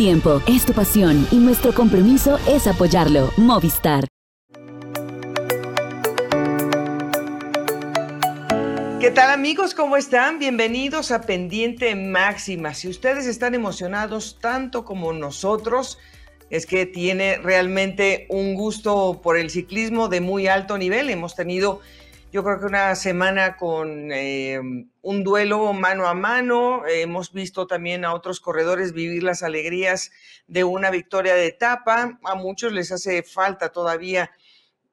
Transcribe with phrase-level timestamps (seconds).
[0.00, 3.34] tiempo, es tu pasión y nuestro compromiso es apoyarlo.
[3.36, 4.06] Movistar.
[8.98, 9.74] ¿Qué tal amigos?
[9.74, 10.38] ¿Cómo están?
[10.38, 12.72] Bienvenidos a Pendiente Máxima.
[12.72, 15.98] Si ustedes están emocionados tanto como nosotros,
[16.48, 21.10] es que tiene realmente un gusto por el ciclismo de muy alto nivel.
[21.10, 21.82] Hemos tenido
[22.32, 24.60] yo creo que una semana con eh,
[25.02, 26.86] un duelo mano a mano.
[26.86, 30.12] hemos visto también a otros corredores vivir las alegrías
[30.46, 32.18] de una victoria de etapa.
[32.22, 34.30] A muchos les hace falta todavía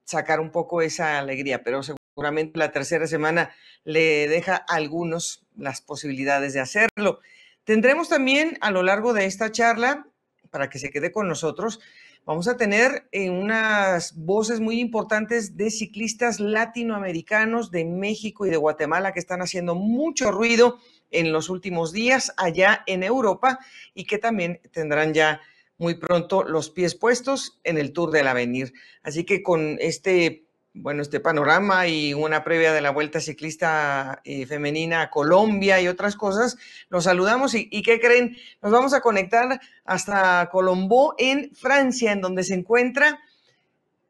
[0.03, 3.51] sacar un poco esa alegría, pero seguramente la tercera semana
[3.83, 7.19] le deja a algunos las posibilidades de hacerlo.
[7.65, 10.07] Tendremos también a lo largo de esta charla,
[10.49, 11.81] para que se quede con nosotros,
[12.27, 18.57] vamos a tener eh, unas voces muy importantes de ciclistas latinoamericanos de México y de
[18.57, 20.77] Guatemala que están haciendo mucho ruido
[21.09, 23.59] en los últimos días allá en Europa
[23.93, 25.39] y que también tendrán ya
[25.77, 28.73] muy pronto los pies puestos en el Tour del Avenir.
[29.03, 30.46] Así que con este
[30.79, 35.87] bueno, este panorama y una previa de la Vuelta Ciclista eh, Femenina a Colombia y
[35.87, 36.57] otras cosas,
[36.89, 38.37] los saludamos y, ¿qué creen?
[38.61, 43.19] Nos vamos a conectar hasta Colombo en Francia, en donde se encuentra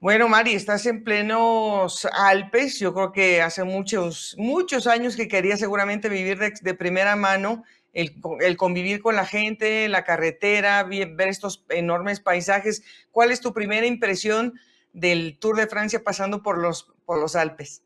[0.05, 2.79] Bueno, Mari, estás en plenos Alpes.
[2.79, 8.13] Yo creo que hace muchos, muchos años que quería seguramente vivir de, primera mano, el,
[8.59, 12.83] convivir con la gente, la carretera, ver estos enormes paisajes.
[13.13, 14.53] ¿Cuál es tu primera impresión
[14.93, 17.83] del Tour de Francia pasando por los, por los Alpes?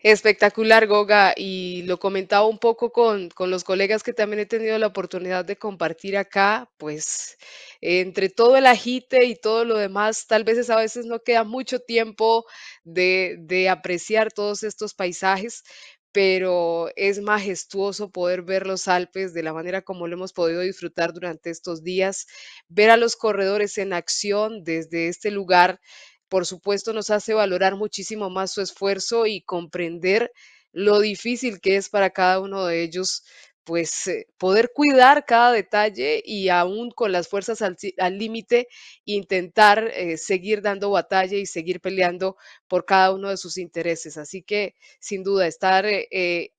[0.00, 4.78] Espectacular, Goga, y lo comentaba un poco con, con, los colegas que también he tenido
[4.78, 7.36] la oportunidad de compartir acá, pues
[7.80, 11.80] entre todo el agite y todo lo demás, tal vez a veces no queda mucho
[11.80, 12.46] tiempo
[12.84, 15.64] de, de apreciar todos estos paisajes,
[16.12, 21.12] pero es majestuoso poder ver los Alpes de la manera como lo hemos podido disfrutar
[21.12, 22.26] durante estos días,
[22.68, 25.80] ver a los corredores en acción desde este lugar
[26.28, 30.32] por supuesto, nos hace valorar muchísimo más su esfuerzo y comprender
[30.72, 33.24] lo difícil que es para cada uno de ellos,
[33.64, 38.68] pues eh, poder cuidar cada detalle y aún con las fuerzas al límite,
[39.04, 42.36] intentar eh, seguir dando batalla y seguir peleando
[42.66, 44.16] por cada uno de sus intereses.
[44.16, 46.50] Así que, sin duda, estar eh,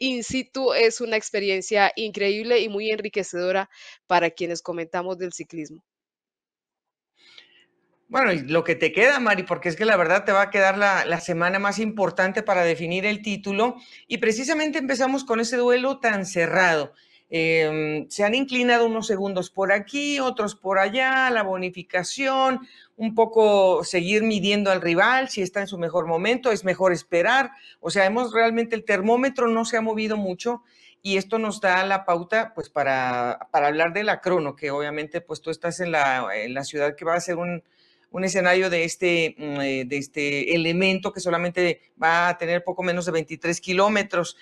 [0.00, 3.68] in situ es una experiencia increíble y muy enriquecedora
[4.06, 5.84] para quienes comentamos del ciclismo.
[8.08, 10.78] Bueno, lo que te queda, Mari, porque es que la verdad te va a quedar
[10.78, 13.76] la, semana más importante para definir el título.
[14.06, 16.92] Y precisamente empezamos con ese duelo tan cerrado.
[17.30, 22.60] Em, se han inclinado unos segundos por aquí, otros por allá, la bonificación,
[22.96, 27.50] un poco seguir midiendo al rival, si está en su mejor momento, es mejor esperar.
[27.80, 30.62] O sea, hemos realmente el termómetro no se ha movido mucho
[31.02, 35.20] y esto nos da la pauta pues para, para hablar de la crono, que obviamente
[35.20, 37.64] pues tú estás en la, en la ciudad que va a ser un,
[38.16, 42.82] un escenario de este, mm, eh, de este elemento que solamente va a tener poco
[42.82, 44.38] menos de 23 kilómetros.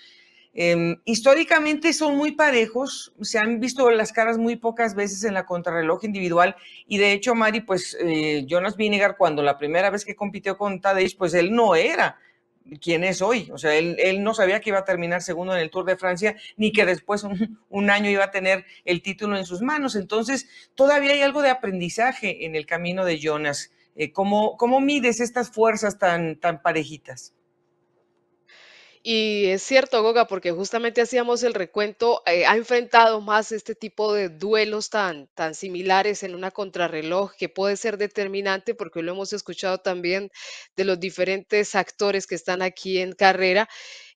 [0.55, 5.44] Em, históricamente son muy parejos, se han visto las caras muy pocas veces en la
[5.44, 6.55] contrarreloj individual
[6.87, 10.81] y de hecho, Mari, pues eh, Jonas Vinegar cuando la primera vez que compitió con
[10.81, 12.17] Tadej, pues él no era
[12.81, 13.50] quién es hoy.
[13.52, 16.37] O sea, él, no sabía que iba a terminar segundo en el Tour de Francia,
[16.56, 17.25] ni que después
[17.69, 19.96] un, año iba a tener el título en sus manos.
[19.96, 23.70] Entonces, todavía hay algo de aprendizaje en el camino de Jonas.
[23.96, 27.34] Eh, ¿cómo, ¿cómo, mides estas fuerzas tan, tan parejitas?
[29.06, 34.15] Y es cierto, Goga, porque justamente hacíamos el recuento, eh, ha enfrentado más este tipo
[34.15, 39.35] de duelos tan, tan similares en una contrarreloj que puede ser determinante, porque lo hemos
[39.35, 40.31] escuchado también
[40.75, 43.69] de los diferentes actores que están aquí en carrera.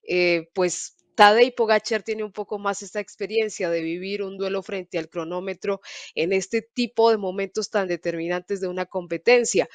[0.03, 4.97] eh, pues Tadej Pogacar tiene un poco más esta experiencia de vivir un duelo frente
[4.97, 5.81] al cronómetro
[6.15, 9.67] en este tipo de momentos tan determinantes de una competencia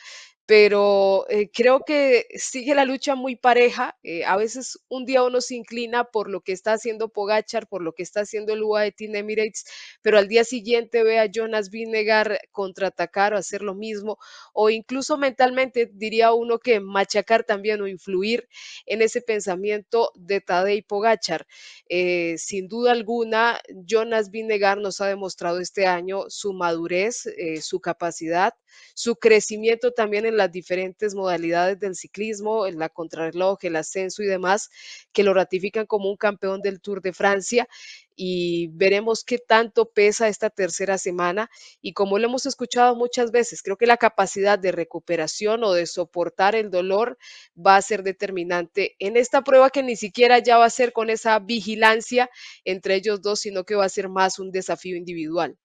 [0.47, 3.97] pero eh, creo que sigue la lucha muy pareja.
[4.03, 7.83] Eh, a veces un día uno se inclina por lo que está haciendo Pogachar, por
[7.83, 9.65] lo que está haciendo el UAE Team Emirates,
[10.03, 14.19] pero al día siguiente ve a Jonas Vinegar contraatacar o hacer lo mismo,
[14.53, 18.47] o incluso mentalmente diría uno que machacar también o influir
[18.85, 21.47] en ese pensamiento de Tadej Pogachar.
[21.89, 27.25] Eh, sin duda alguna, Jonas Vinegar nos ha demostrado este año su madurez,
[27.63, 28.55] su capacidad,
[28.95, 34.27] su crecimiento también en las diferentes modalidades del ciclismo, en la contrarreloj, el ascenso y
[34.27, 34.71] demás,
[35.13, 37.69] que lo ratifican como un campeón del Tour de Francia
[38.17, 41.51] y veremos qué tanto pesa esta tercera semana
[41.81, 45.87] y como lo hemos escuchado muchas veces, creo que la capacidad de recuperación o de
[45.87, 47.19] soportar el dolor
[47.55, 51.11] va a ser determinante en esta prueba que ni siquiera ya va a ser con
[51.11, 52.31] esa vigilancia
[52.65, 55.57] entre ellos dos, sino que va a ser más un desafío individual.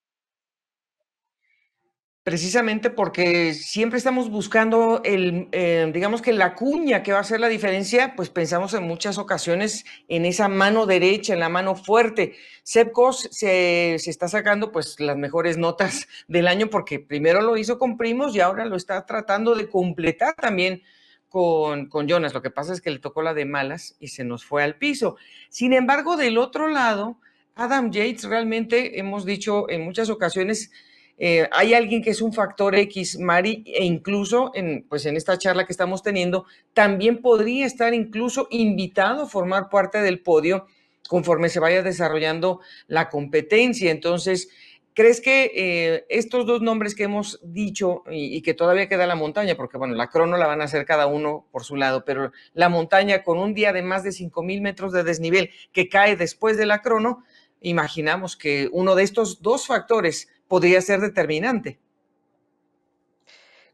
[2.30, 7.40] Precisamente porque siempre estamos buscando el, eh, digamos que la cuña que va a hacer
[7.40, 12.36] la diferencia, pues pensamos en muchas ocasiones en esa mano derecha, en la mano fuerte.
[12.62, 17.80] Sepkos se, se está sacando pues las mejores notas del año porque primero lo hizo
[17.80, 20.84] con Primos y ahora lo está tratando de completar también
[21.30, 22.36] con, con, Jonas.
[22.36, 24.76] Lo que pasa es que le tocó la de malas y se nos fue al
[24.76, 25.18] piso.
[25.50, 27.18] Sin embargo, del otro lado,
[27.56, 30.70] Adam Yates realmente hemos dicho en muchas ocasiones
[31.22, 35.38] eh, hay alguien que es un factor X, Mari, e incluso en, pues en esta
[35.38, 40.66] charla que estamos teniendo, también podría estar incluso invitado a formar parte del podio
[41.10, 43.92] conforme se vaya desarrollando la competencia.
[43.92, 44.50] Entonces,
[44.94, 49.16] ¿crees que eh, estos dos nombres que hemos dicho y, y, que todavía queda la
[49.16, 52.32] montaña, porque bueno, la crono la van a hacer cada uno por su lado, pero
[52.54, 56.58] la montaña con un día de más de 5.000 metros de desnivel que cae después
[56.58, 57.26] de la crono,
[57.60, 61.80] imaginamos que uno de estos dos factores podría ser determinante.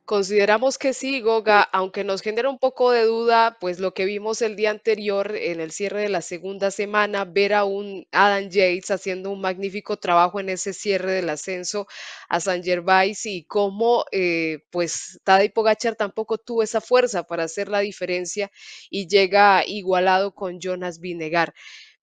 [0.06, 4.44] Consideramos que sí, Goga, aunque nos genera un poco de duda, pues lo que vimos
[4.44, 8.92] el día anterior en el cierre de la segunda semana, ver a un Adam Yates
[8.92, 11.88] haciendo un magnífico trabajo en ese cierre del ascenso
[12.30, 17.68] a San Gervais y cómo eh, pues Tadej Pogachar tampoco tuvo esa fuerza para hacer
[17.68, 18.52] la diferencia
[18.92, 21.56] y llega igualado con Jonas Vinegar.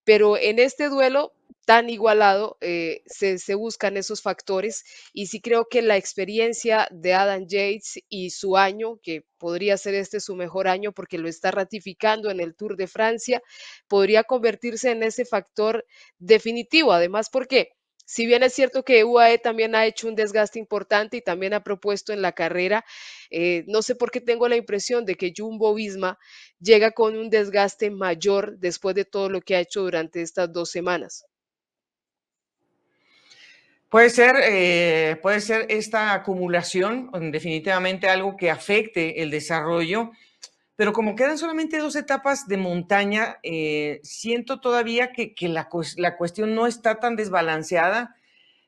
[0.04, 1.32] Pero en este duelo
[1.64, 7.46] tan igualado, eh, se, buscan esos factores y sí creo que la experiencia de Adam
[7.46, 12.30] Yates y su año, que podría ser este su mejor año porque lo está ratificando
[12.30, 13.42] en el Tour de Francia,
[13.88, 15.86] podría convertirse en ese factor
[16.18, 16.92] definitivo.
[16.92, 17.70] Además, porque
[18.04, 21.62] si bien es cierto que UAE también ha hecho un desgaste importante y también ha
[21.62, 22.84] propuesto en la carrera,
[23.30, 26.18] eh, no sé por qué tengo la impresión de que Jumbo Visma
[26.60, 30.70] llega con un desgaste mayor después de todo lo que ha hecho durante estas dos
[30.70, 31.26] semanas.
[33.88, 40.12] Puede ser, eh, puede ser esta acumulación, definitivamente algo que afecte el desarrollo,
[40.82, 46.66] pero como quedan solamente dos etapas de montaña, eh, siento todavía que, la, cuestión no
[46.66, 48.16] está tan desbalanceada.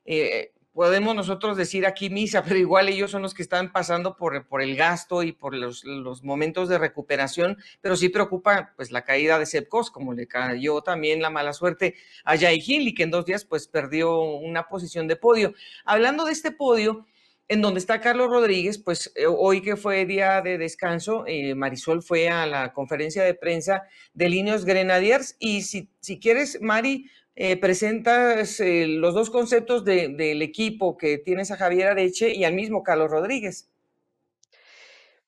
[0.05, 4.45] Eh, podemos nosotros decir aquí misa, pero igual ellos son los que están pasando por,
[4.61, 5.83] el gasto y por los,
[6.23, 11.21] momentos de recuperación, pero sí preocupa pues la caída de Sepkos, como le cayó también
[11.21, 15.17] la mala suerte a Jai Hindley, que en dos días pues perdió una posición de
[15.17, 15.53] podio.
[15.83, 17.05] Hablando de este podio,
[17.47, 22.01] en donde está Carlos Rodríguez, pues eh, hoy que fue día de descanso, eh, Marisol
[22.01, 23.83] fue a la conferencia de prensa
[24.13, 25.87] de Líneos Grenadiers y si,
[26.19, 32.33] quieres, Mari, eh, presentas eh, los dos conceptos del equipo que tienes a Javier Areche
[32.33, 33.69] y al mismo Carlos Rodríguez.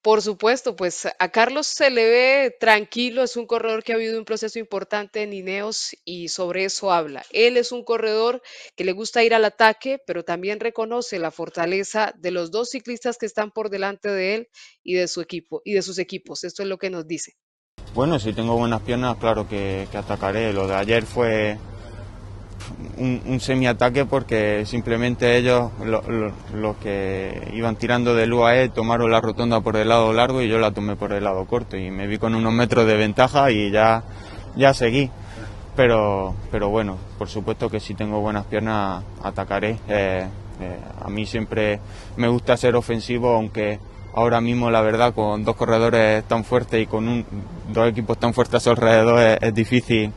[0.08, 4.18] Por supuesto, pues a Carlos se le ve tranquilo, es un corredor que ha habido
[4.18, 7.26] un proceso importante en Ineos y sobre eso habla.
[7.32, 8.42] Él es un corredor
[8.78, 13.18] que le gusta ir al ataque, pero también reconoce la fortaleza de los dos ciclistas
[13.18, 14.48] que están por delante de él
[14.82, 16.46] y de su equipo y de sus equipos.
[16.46, 17.34] Esto es lo que nos dice.
[17.94, 20.54] Bueno, si tengo buenas piernas, claro que, que atacaré.
[20.54, 21.58] Lo de ayer fue
[22.98, 25.72] un, un semi-ataque porque simplemente ellos,
[26.54, 30.60] los que iban tirando del UAE, tomaron la rotonda por el lado largo y yo
[30.60, 33.72] la tomé por el lado corto y me vi con unos metros de ventaja y
[33.72, 34.04] ya,
[34.56, 35.10] ya seguí.
[35.76, 39.78] Pero, pero bueno, por supuesto que si tengo buenas piernas atacaré.
[39.88, 40.28] Eh,
[40.60, 41.80] eh, a mí siempre
[42.16, 43.80] me gusta ser ofensivo, aunque
[44.16, 47.26] ahora mismo la verdad con dos corredores tan fuertes y con un,
[47.72, 50.12] dos equipos tan fuertes alrededor es difícil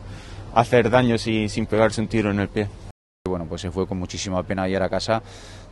[0.54, 2.68] hacer daño sin, sin pegarse un tiro en el pie.
[3.28, 5.22] Bueno, pues se fue con muchísima pena ayer a casa,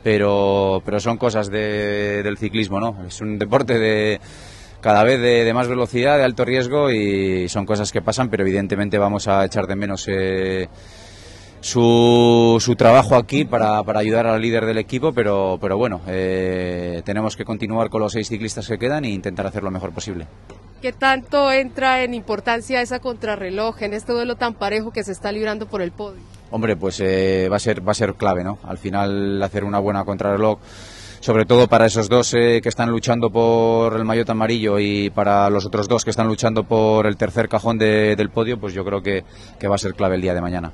[0.03, 3.07] pero, pero son cosas de, del ciclismo, ¿no?
[3.07, 4.21] Es un deporte de,
[4.81, 8.99] cada vez de, más velocidad, de alto riesgo y son cosas que pasan, pero evidentemente
[8.99, 10.69] vamos a echar de menos eh,
[11.61, 17.03] su, su, trabajo aquí para, para, ayudar al líder del equipo, pero, pero bueno, eh,
[17.05, 20.27] tenemos que continuar con los seis ciclistas que quedan e intentar hacer lo mejor posible.
[20.81, 25.33] ¿Qué tanto entra en importancia esa contrarreloj en este duelo tan parejo que se está
[25.33, 26.21] librando por el podio?
[26.51, 28.59] Hombre, pues eh, va, a ser, va a ser clave, ¿no?
[28.63, 30.59] Al final hacer una buena contrarreloj
[31.21, 35.51] sobre todo para esos dos eh, que están luchando por el maillot amarillo y para
[35.51, 38.85] los otros dos que están luchando por el tercer cajón de, del podio, pues yo
[38.85, 39.25] creo que,
[39.59, 40.73] que va a ser clave el día de mañana.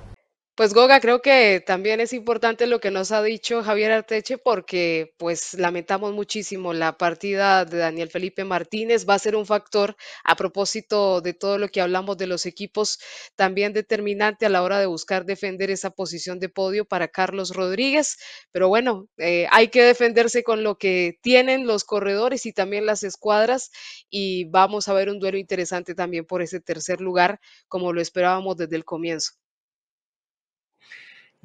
[0.57, 5.13] Pues Goga, creo que también es importante lo que nos ha dicho Javier Arteche porque
[5.19, 9.05] pues lamentamos muchísimo la partida de Daniel Felipe Martínez.
[9.09, 13.01] Va a ser un factor a propósito de todo lo que hablamos de los equipos,
[13.35, 18.17] también determinante a la hora de buscar defender esa posición de podio para Carlos Rodríguez.
[18.53, 23.03] Pero bueno, eh, hay que defenderse con lo que tienen los corredores y también las
[23.03, 23.73] escuadras
[24.09, 28.57] y vamos a ver un duelo interesante también por ese tercer lugar como lo esperábamos
[28.57, 29.33] desde el comienzo.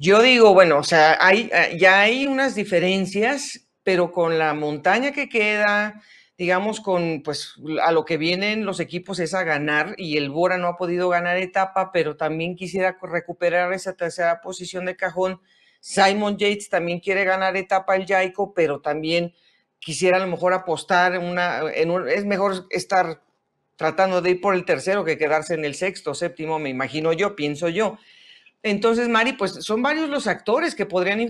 [0.02, 5.12] Yo digo, bueno, o sea, hay, eh, ya hay unas diferencias, pero con la montaña
[5.12, 6.00] que queda,
[6.38, 10.56] digamos, con pues a lo que vienen los equipos es a ganar y el Bora
[10.56, 15.38] no ha podido ganar etapa, pero también quisiera recuperar esa tercera posición de cajón.
[15.80, 19.34] Simon Yates también quiere ganar etapa el Jaico, pero también
[19.80, 23.22] quisiera a lo mejor apostar una, en un, es mejor estar
[23.76, 27.36] tratando de ir por el tercero que quedarse en el sexto, séptimo, me imagino yo,
[27.36, 27.98] pienso yo.
[28.62, 31.20] Entonces, Mari, pues son varios los actores que podrían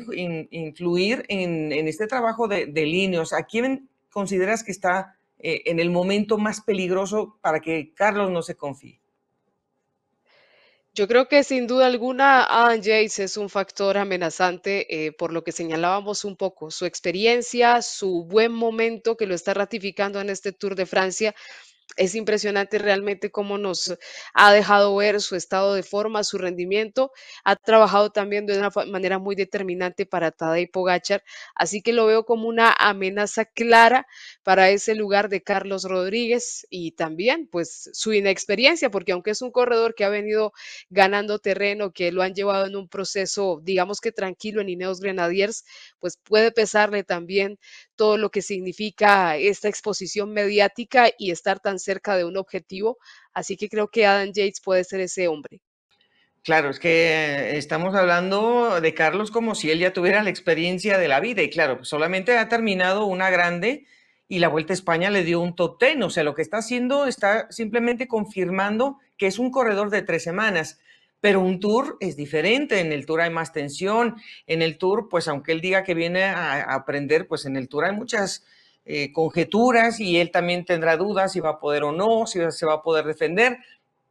[0.51, 6.39] influir en, este trabajo de, de ¿A quién consideras que está eh, en el momento
[6.39, 9.01] más peligroso para que Carlos no se confíe?
[10.93, 15.45] Yo creo que sin duda alguna Adam Yates es un factor amenazante eh, por lo
[15.45, 20.51] que señalábamos un poco, su experiencia, su buen momento que lo está ratificando en este
[20.51, 21.35] Tour de Francia
[21.97, 23.97] es impresionante realmente cómo nos
[24.35, 27.13] ha dejado ver su estado de forma, su rendimiento.
[27.45, 31.23] Ha trabajado también de una manera muy determinante para Tadej Pogachar,
[31.55, 34.07] así que lo veo como una amenaza clara
[34.43, 39.51] para ese lugar de Carlos Rodríguez y también pues su inexperiencia, porque aunque es un
[39.51, 40.53] corredor que ha venido
[40.91, 45.65] ganando terreno, que lo han llevado en un proceso, digamos que tranquilo en Ineos Grenadiers,
[45.99, 47.59] pues puede pesarle también
[47.97, 52.99] todo lo que significa esta exposición mediática y estar tan cerca de un objetivo.
[53.33, 55.61] Así que creo que Adam Yates puede ser ese hombre.
[56.43, 61.07] Claro, es que estamos hablando de Carlos como si él ya tuviera la experiencia de
[61.07, 63.85] la vida y claro, solamente ha terminado una grande
[64.27, 66.59] y la Vuelta a España le dio un top ten, o sea, lo que está
[66.59, 70.81] haciendo está simplemente confirmando que es un corredor de tres semanas,
[71.21, 75.29] pero un tour es diferente, en el tour hay más tensión, en el tour, pues
[75.29, 78.47] aunque él diga que viene a, aprender, pues en el tour hay muchas
[78.85, 82.67] eh, conjeturas y él también tendrá dudas si va a poder o no, si se
[82.67, 83.59] va a poder defender.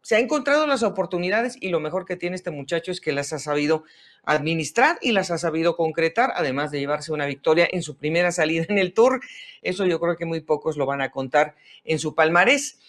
[0.01, 3.33] Se ha encontrado las oportunidades y lo mejor que tiene este muchacho es que las
[3.33, 3.83] ha sabido
[4.23, 8.65] administrar y las ha sabido concretar, además de llevarse una victoria en su primera salida
[8.69, 9.19] en el Tour.
[9.61, 12.79] Eso yo creo que muy pocos lo van a contar en su palmarés.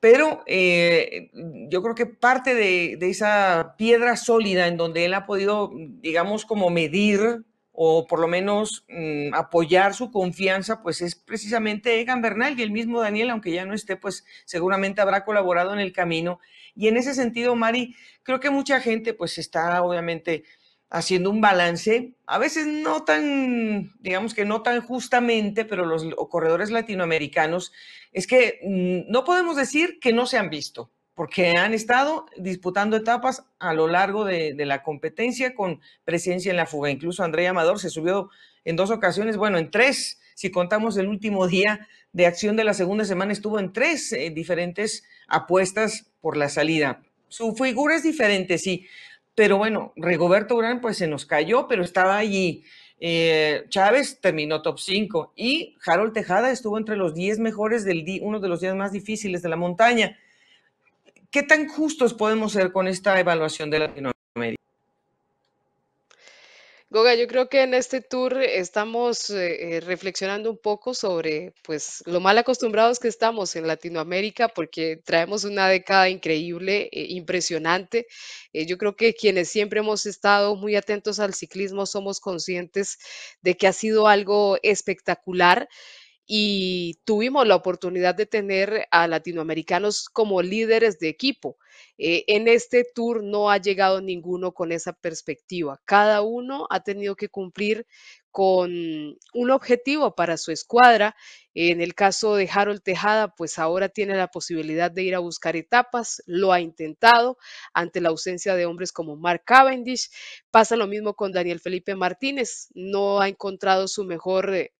[0.00, 1.30] Pero eh,
[1.70, 6.44] yo creo que parte de, de esa piedra sólida en donde él ha podido, digamos,
[6.44, 7.44] como medir
[7.76, 12.70] o por lo menos mm, apoyar su confianza, pues es precisamente Egan Bernal y el
[12.70, 16.38] mismo Daniel, aunque ya no esté, pues seguramente habrá colaborado en el camino.
[16.76, 20.44] Y en ese sentido, Mari, creo que mucha gente pues está obviamente
[20.88, 26.70] haciendo un balance, a veces no tan, digamos que no tan justamente, pero los corredores
[26.70, 27.72] latinoamericanos,
[28.12, 32.96] es que mm, no podemos decir que no se han visto porque han estado disputando
[32.96, 36.90] etapas a lo largo de, la competencia con presencia en la fuga.
[36.90, 38.30] Incluso Andrea Amador se subió
[38.64, 42.74] en dos ocasiones, bueno, en tres, si contamos el último día de acción de la
[42.74, 47.02] segunda semana, estuvo en tres eh, diferentes apuestas por la salida.
[47.28, 48.86] Su figura es diferente, sí,
[49.34, 52.64] pero bueno, Rigoberto Urán pues se nos cayó, pero estaba allí.
[53.00, 58.20] Eh, Chávez terminó top 5 y Harold Tejada estuvo entre los 10 mejores del día,
[58.22, 60.16] uno de los días más difíciles de la montaña.
[61.34, 64.62] ¿Qué tan justos podemos ser con esta evaluación de Latinoamérica?
[66.90, 72.04] Goga, yo creo que en este tour estamos eh, eh, reflexionando un poco sobre pues
[72.06, 78.06] lo mal acostumbrados que estamos en Latinoamérica porque traemos una década increíble, eh, impresionante.
[78.52, 83.00] yo creo que quienes siempre hemos estado muy atentos al ciclismo somos conscientes
[83.42, 85.68] de que ha sido algo espectacular
[86.26, 91.58] y tuvimos la oportunidad de tener a latinoamericanos como líderes de equipo.
[91.98, 95.80] Eh, en este tour no ha llegado ninguno con esa perspectiva.
[95.84, 97.86] Cada uno ha tenido que cumplir
[98.30, 98.72] con
[99.32, 101.14] un objetivo para su escuadra.
[101.54, 105.56] En el caso de Harold Tejada, pues ahora tiene la posibilidad de ir a buscar
[105.56, 107.38] etapas, lo ha intentado
[107.74, 110.10] ante la ausencia de hombres como Mark Cavendish.
[110.50, 114.72] Pasa lo mismo con Daniel Felipe Martínez, no ha encontrado su mejor eh,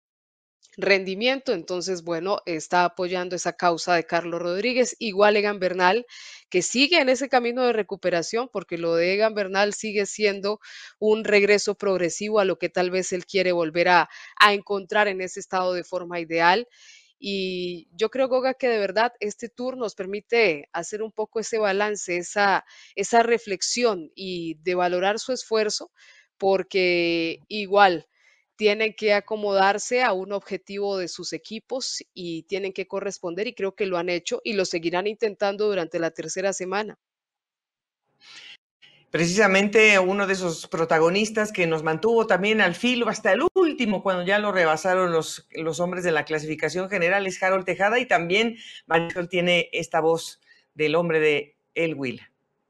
[0.76, 1.52] rendimiento.
[1.52, 4.96] Entonces, bueno, está apoyando esa causa de Carlos Rodríguez.
[4.98, 6.06] Igual Egan Bernal,
[6.50, 10.60] que sigue en ese camino de recuperación, porque lo de Egan Bernal sigue siendo
[10.98, 14.08] un regreso progresivo a lo que tal vez él quiere volver a,
[14.50, 16.68] encontrar en ese estado de forma ideal.
[17.18, 21.58] Y yo creo, Goga, que de verdad este tour nos permite hacer un poco ese
[21.58, 22.64] balance, esa,
[22.94, 25.90] esa reflexión y de valorar su esfuerzo,
[26.36, 28.06] porque igual
[28.56, 33.74] tienen que acomodarse a un objetivo de sus equipos y tienen que corresponder y creo
[33.74, 36.98] que lo han hecho y lo seguirán intentando durante la tercera semana.
[39.10, 44.24] Precisamente uno de esos protagonistas que nos mantuvo también al filo hasta el último, cuando
[44.24, 48.56] ya lo rebasaron los, los hombres de la clasificación general, es Harold Tejada y también
[48.86, 50.40] Marisol tiene esta voz
[50.74, 52.22] del hombre de El Will.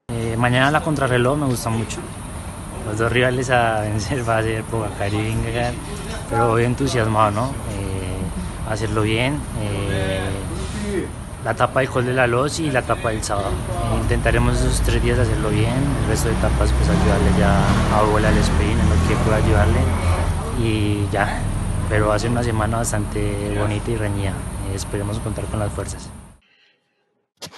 [0.09, 1.99] Eh, mañana la contrarreloj me gusta mucho
[2.87, 5.75] los dos rivales a vencer va a ser Pogacar y Vingegaard,
[6.31, 7.47] pero voy entusiasmado, ¿no?
[7.47, 9.39] Eh, hacerlo bien.
[9.61, 10.21] Eh,
[11.45, 13.49] la etapa del Col de la Loz y la etapa del sábado.
[13.51, 17.63] Eh, intentaremos esos tres días hacerlo bien, el resto de etapas pues ayudarle ya
[17.95, 19.81] a Obola al sprint en lo que pueda ayudarle
[20.59, 21.41] y ya.
[21.89, 24.33] Pero va a ser una semana bastante bonita y reñida.
[24.75, 26.09] esperemos contar con las fuerzas.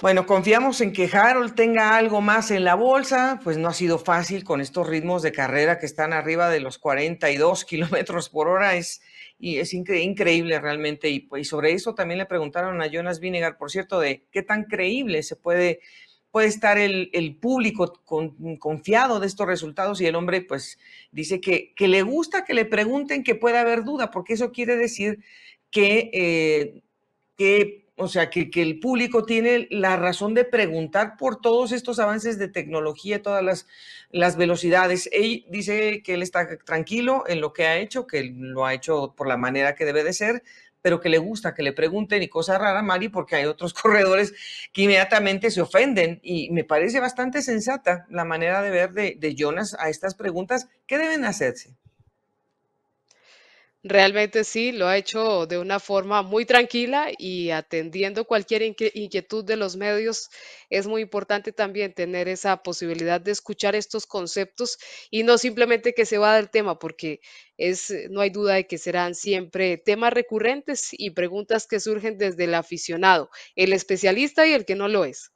[0.01, 3.97] Bueno, confiamos en que Harold tenga algo más en la bolsa, pues no ha sido
[3.97, 8.75] fácil con estos ritmos de carrera que están arriba de los 42 kilómetros por hora,
[8.75, 9.01] es,
[9.39, 11.09] y es increíble realmente.
[11.09, 14.65] Y, pues, sobre eso también le preguntaron a Jonas Vinegar, por cierto, de qué tan
[14.65, 15.79] creíble se puede,
[16.31, 18.01] puede estar el, público
[18.59, 19.99] confiado de estos resultados.
[20.01, 20.77] Y el hombre, pues,
[21.11, 24.75] dice que, que, le gusta que le pregunten que puede haber duda, porque eso quiere
[24.75, 25.19] decir
[25.71, 26.81] que, eh,
[27.35, 32.37] que o sea, que, el público tiene la razón de preguntar por todos estos avances
[32.37, 33.65] de tecnología, todas
[34.11, 35.09] las, velocidades.
[35.11, 39.15] Él dice que él está tranquilo en lo que ha hecho, que lo ha hecho
[39.17, 40.43] por la manera que debe de ser,
[40.81, 44.33] pero que le gusta que le pregunten y cosa rara, Mari, porque hay otros corredores
[44.71, 49.35] que inmediatamente se ofenden y me parece bastante sensata la manera de ver de, de
[49.35, 50.69] Jonas a estas preguntas.
[50.85, 51.75] ¿Qué deben hacerse?
[53.83, 59.55] Realmente sí, lo ha hecho de una forma muy tranquila y atendiendo cualquier inquietud de
[59.55, 60.29] los medios.
[60.69, 64.79] Es muy importante también tener esa posibilidad de escuchar estos conceptos
[65.11, 67.21] y no simplemente que se va del tema, porque
[67.55, 72.45] es, no hay duda de que serán siempre temas recurrentes y preguntas que surgen desde
[72.45, 75.31] el aficionado, el especialista y el que no lo es.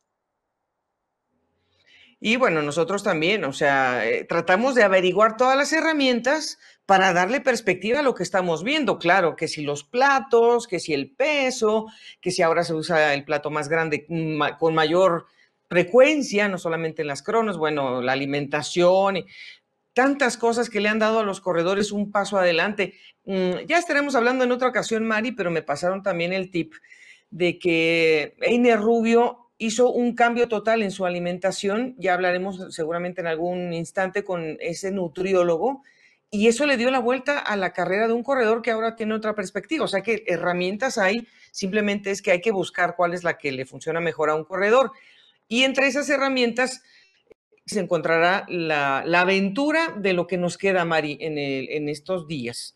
[2.24, 6.60] Y bueno, nosotros también, o sea, eh, tratamos de averiguar todas las herramientas
[6.92, 9.00] para darle perspectiva a lo que estamos viendo.
[9.00, 11.86] Claro, que si los platos, que si el peso,
[12.20, 14.06] que si ahora se usa el plato más grande
[14.60, 15.26] con mayor
[15.70, 19.24] frecuencia, no solamente en las cronos, bueno, la alimentación,
[19.94, 22.96] tantas cosas que le han dado a los corredores un paso adelante.
[23.24, 26.74] Mm, ya estaremos hablando en otra ocasión, Mari, pero me pasaron también el tip
[27.30, 33.28] de que Einer Rubio hizo un cambio total en su alimentación, ya hablaremos seguramente en
[33.28, 35.84] algún instante con ese nutriólogo,
[36.32, 39.14] y eso le dio la vuelta a la carrera de un corredor que ahora tiene
[39.14, 39.84] otra perspectiva.
[39.84, 43.52] O sea que herramientas hay, simplemente es que hay que buscar cuál es la que
[43.52, 44.94] le funciona mejor a un corredor.
[45.50, 46.84] Y entre esas herramientas
[47.66, 52.76] se encontrará la, aventura de lo que nos queda, Mari, en, en estos días.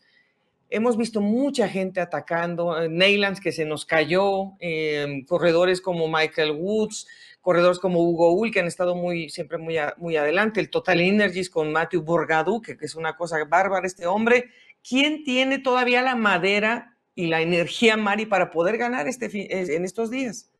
[0.68, 6.52] Hemos visto mucha gente atacando, eh, Neylands que se nos cayó, em, corredores como Michael
[6.52, 7.06] Woods,
[7.46, 11.48] corredores como Hugo Hull que han estado muy, siempre muy, muy adelante, el Total Energies
[11.48, 14.50] con Matthew Borgadou, que, es una cosa bárbara este hombre.
[14.82, 19.30] ¿Quién tiene todavía la madera y la energía, Mari, para poder ganar este,
[19.76, 20.50] en estos días?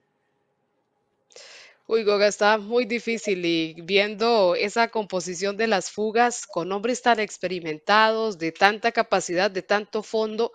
[1.89, 7.19] Uy, Goga, está muy difícil y viendo esa composición de las fugas con hombres tan
[7.19, 10.53] experimentados, de tanta capacidad, de tanto fondo,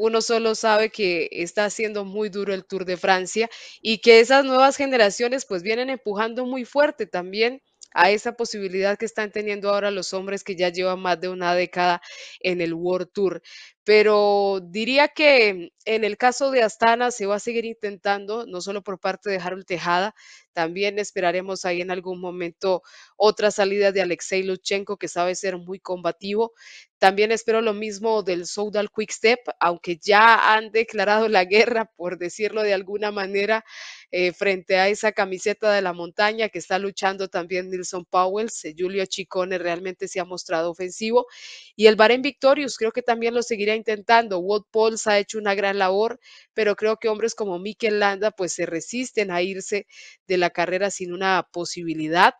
[0.00, 3.50] uno solo sabe que está siendo muy duro el Tour de Francia
[3.82, 9.04] y que esas nuevas generaciones pues vienen empujando muy fuerte también a esa posibilidad que
[9.04, 12.00] están teniendo ahora los hombres que ya llevan más de una década
[12.40, 13.42] en el World Tour.
[13.90, 18.82] Pero diría que en el caso de Astana se va a seguir intentando, no solo
[18.84, 20.14] por parte de Harold Tejada,
[20.52, 22.82] también esperaremos ahí en algún momento
[23.16, 26.52] otra salida de Alexei Luchenko, que sabe ser muy combativo.
[26.98, 32.62] También espero lo mismo del Soudal Quickstep, aunque ya han declarado la guerra, por decirlo
[32.62, 33.64] de alguna manera,
[34.10, 38.64] eh, frente a esa camiseta de la montaña que está luchando también Nilson Powells.
[38.66, 41.26] Eh, Julio Chicone realmente se ha mostrado ofensivo.
[41.74, 44.38] Y el Bahrein Victorious creo que también lo seguirá intentando.
[44.40, 46.20] Wout Pauls ha hecho una gran labor,
[46.54, 49.86] pero creo que hombres como Mikel Landa pues se resisten a irse
[50.28, 52.34] de la carrera sin una posibilidad.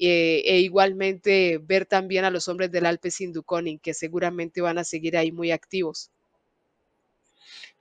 [0.00, 4.84] Eh, e igualmente ver también a los hombres del Alpes Induconing, que seguramente van a
[4.84, 6.10] seguir ahí muy activos.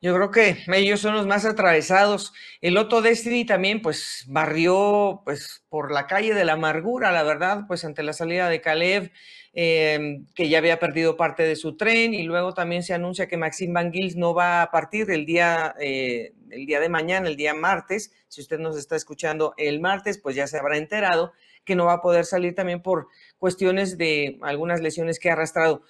[0.01, 2.31] Yo creo que ellos son los más atravesados.
[2.62, 7.62] El Loto Destiny también, pues, barrió, pues, por la calle de la amargura, la verdad,
[7.67, 9.12] pues, ante la salida de Caleb,
[9.53, 13.38] em, que ya había perdido parte de su tren, y luego también se anuncia que
[13.38, 17.36] Maxime Van Gils no va a partir el día, eh, el día de mañana, el
[17.36, 18.12] día martes.
[18.27, 21.33] Si usted nos está escuchando el martes, pues ya se habrá enterado
[21.65, 23.07] que no va a poder salir también por
[23.39, 25.83] cuestiones de algunas lesiones que ha arrastrado.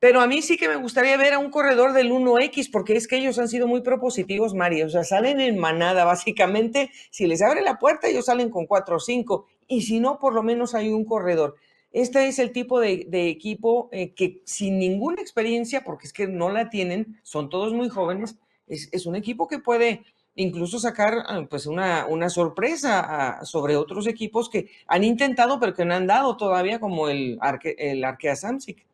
[0.00, 3.06] Pero a mí sí que me gustaría ver a un corredor del 1X, porque es
[3.06, 4.86] que ellos han sido muy propositivos, Mario.
[4.86, 6.90] O sea, salen en manada, básicamente.
[7.10, 9.46] Si les abre la puerta, ellos salen con 4 o 5.
[9.68, 11.56] Y si no, por lo menos hay un corredor.
[11.92, 16.48] Este es el tipo de, equipo eh, que sin ninguna experiencia, porque es que no
[16.48, 20.04] la tienen, son todos muy jóvenes, es, un equipo que puede
[20.36, 25.94] incluso sacar ah, pues una, sorpresa sobre otros equipos que han intentado pero que no
[25.94, 28.86] han dado todavía como el, Arque, el Arkea Samsic.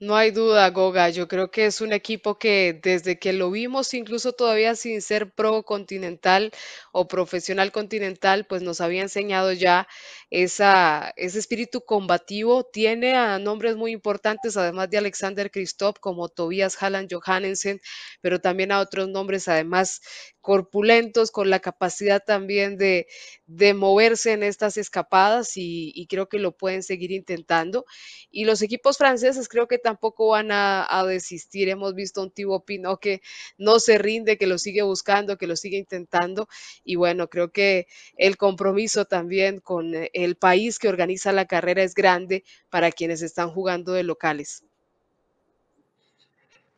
[0.00, 1.08] No hay duda, Goga.
[1.10, 5.32] Yo creo que es un equipo que desde que lo vimos, incluso todavía sin ser
[5.34, 6.52] pro continental
[6.92, 9.88] o profesional continental, pues nos había enseñado ya
[10.30, 12.62] ese espíritu combativo.
[12.62, 17.80] Tiene a nombres muy importantes, además de Alexander Kristoff, como Tobias Halland Johannesen,
[18.20, 20.00] pero también a otros nombres, además
[20.40, 23.06] corpulentos, con la capacidad también de,
[23.46, 27.84] de moverse en estas escapadas y, creo que lo pueden seguir intentando.
[28.30, 31.70] Y los equipos franceses creo que tampoco van a, desistir.
[31.70, 33.22] Hemos visto a un Thibaut Pinot que
[33.56, 36.46] no se rinde, que lo sigue buscando, que lo sigue intentando.
[36.84, 37.86] Y bueno, creo que
[38.18, 43.50] el compromiso también con el país que organiza la carrera es grande para quienes están
[43.50, 44.67] jugando de locales.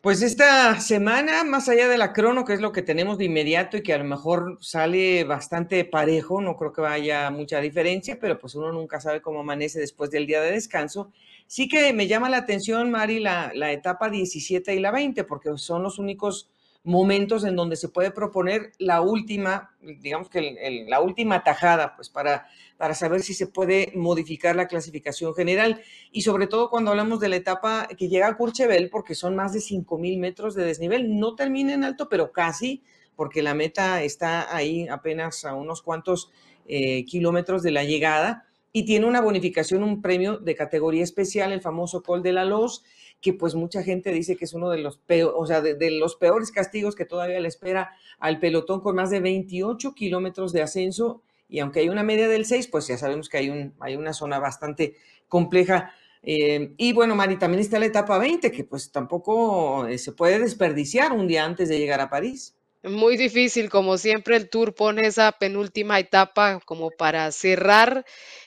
[0.02, 3.76] Pues esta semana, más allá de la crono, que es lo que tenemos de inmediato
[3.76, 8.38] y que a lo mejor sale bastante parejo, no creo que vaya mucha diferencia, pero
[8.38, 11.12] pues uno nunca sabe cómo amanece después del día de descanso.
[11.46, 15.50] Sí que me llama la atención, Mari, la, la etapa 17 y la 20, porque
[15.56, 16.48] son los únicos
[16.82, 22.46] momentos en donde se puede proponer la última, digamos que la última tajada, pues para,
[22.78, 25.82] para saber si se puede modificar la clasificación general.
[26.10, 29.52] Y sobre todo cuando hablamos de la etapa que llega a Courchevel, porque son más
[29.52, 32.82] de 5.000 metros de desnivel, no termina en alto, pero casi,
[33.14, 36.30] porque la meta está ahí apenas a unos cuantos
[36.66, 41.60] eh, kilómetros de la llegada y tiene una bonificación, un premio de categoría especial, el
[41.60, 42.84] famoso Col de la Loz,
[43.20, 46.16] que pues mucha gente dice que es uno de los, peores, o sea, de, los
[46.16, 51.22] peores castigos que todavía le espera al pelotón con más de 28 kilómetros de ascenso
[51.48, 54.12] y aunque hay una media del 6, pues ya sabemos que hay, un, hay una
[54.12, 54.96] zona bastante
[55.28, 55.92] compleja.
[56.22, 60.38] Eh, y bueno, Mari, también está la etapa 20, que pues tampoco eh, se puede
[60.38, 62.54] desperdiciar un día antes de llegar a París.
[62.82, 68.06] Muy difícil, como siempre el Tour pone esa penúltima etapa como para cerrar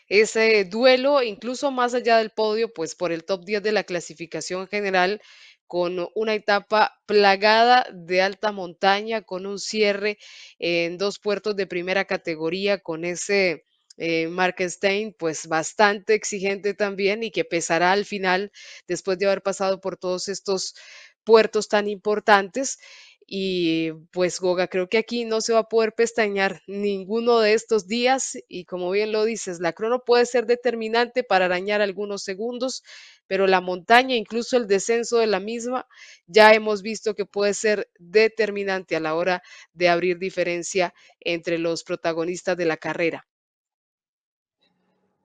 [0.09, 4.67] ese duelo, incluso más allá del podio, pues por el top 10 de la clasificación
[4.67, 5.21] general,
[5.67, 10.17] con una etapa plagada de alta montaña, con un cierre
[10.59, 13.63] en dos puertos de primera categoría, con ese
[13.97, 18.51] eh, Markenstein, pues bastante exigente también y que pesará al final
[18.87, 20.75] después de haber pasado por todos estos
[21.23, 22.77] puertos tan importantes.
[23.25, 27.87] Y pues Goga, creo que aquí no se va a poder pestañear ninguno de estos
[27.87, 32.83] días y como bien lo dices, la crono puede ser determinante para arañar algunos segundos,
[33.27, 35.87] pero la montaña, incluso el descenso de la misma,
[36.27, 39.41] ya hemos visto que puede ser determinante a la hora
[39.73, 43.25] de abrir diferencia entre los protagonistas de la carrera.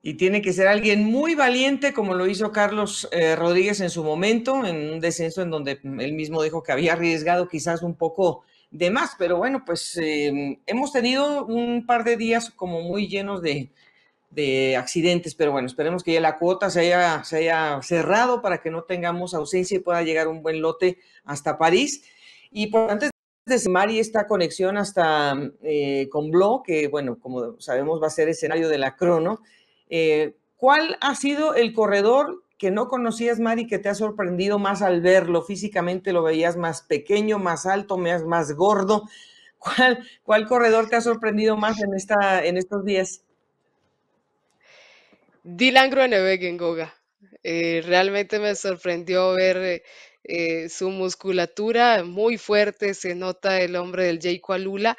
[0.01, 4.03] Y tiene que ser alguien muy valiente, como lo hizo Carlos eh, Rodríguez en su
[4.03, 8.43] momento, en un descenso en donde él mismo dijo que había arriesgado quizás un poco
[8.71, 9.11] de más.
[9.17, 13.71] Pero bueno, pues em, hemos tenido un par de días como muy llenos de,
[14.77, 18.71] accidentes, pero bueno, esperemos que ya la cuota se haya, se haya cerrado para que
[18.71, 22.03] no tengamos ausencia y pueda llegar un buen lote hasta París.
[22.51, 23.11] Y por antes
[23.45, 28.29] de Mari esta conexión hasta eh, con Blo, que bueno, como sabemos va a ser
[28.29, 29.41] escenario de la crono.
[29.89, 34.81] Eh, ¿Cuál ha sido el corredor que no conocías, Mari, que te ha sorprendido más
[34.81, 35.41] al verlo?
[35.41, 39.03] Físicamente lo veías más pequeño, más alto, más, gordo.
[39.59, 41.89] ¿Cuál, ¿Cuál corredor te ha sorprendido más en,
[42.45, 43.23] en estos días?
[45.43, 46.93] Dylan Groenewegen, Goga.
[47.43, 49.83] Eh, realmente me sorprendió ver
[50.23, 54.97] eh, su musculatura muy fuerte, se nota el hombre del Jay Alula.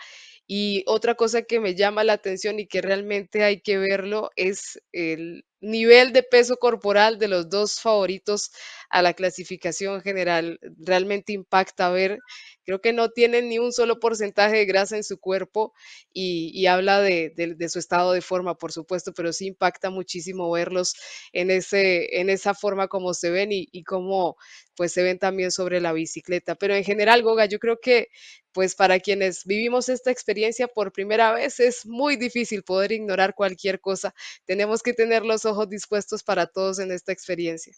[0.52, 4.82] Y otra cosa que me llama la atención y que realmente hay que verlo es
[4.90, 8.50] el nivel de peso corporal de los dos favoritos
[8.88, 10.58] a la clasificación general.
[10.78, 12.18] Realmente impacta ver,
[12.64, 15.72] creo que no tienen ni un solo porcentaje de grasa en su cuerpo
[16.12, 17.32] y, habla de,
[17.68, 20.94] su estado de forma, por supuesto, pero sí impacta muchísimo verlos
[21.32, 24.36] en, ese, en esa forma como se ven y, y cómo
[24.76, 26.54] pues se ven también sobre la bicicleta.
[26.54, 28.08] Pero en general, Goga, yo creo que
[28.52, 33.80] pues para quienes vivimos esta experiencia por primera vez es muy difícil poder ignorar cualquier
[33.80, 34.14] cosa.
[34.44, 37.74] Tenemos que tener los ojos dispuestos para todos en esta experiencia.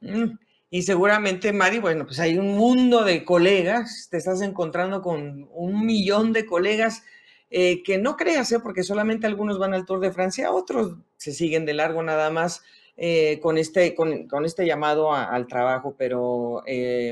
[0.00, 0.38] Mm,
[0.70, 5.86] y seguramente, Mari, bueno, pues hay un mundo de colegas, te estás encontrando con un
[5.86, 7.04] millón de colegas
[7.50, 8.60] eh, que no creas, ¿eh?
[8.60, 12.62] porque solamente algunos van al Tour de Francia, otros se siguen de largo nada más.
[12.98, 16.62] Eh, con, este, con, este llamado al trabajo, pero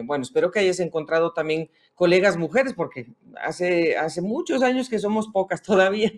[0.05, 5.29] bueno, espero que hayas encontrado también colegas mujeres, porque hace, hace muchos años que somos
[5.29, 6.11] pocas todavía.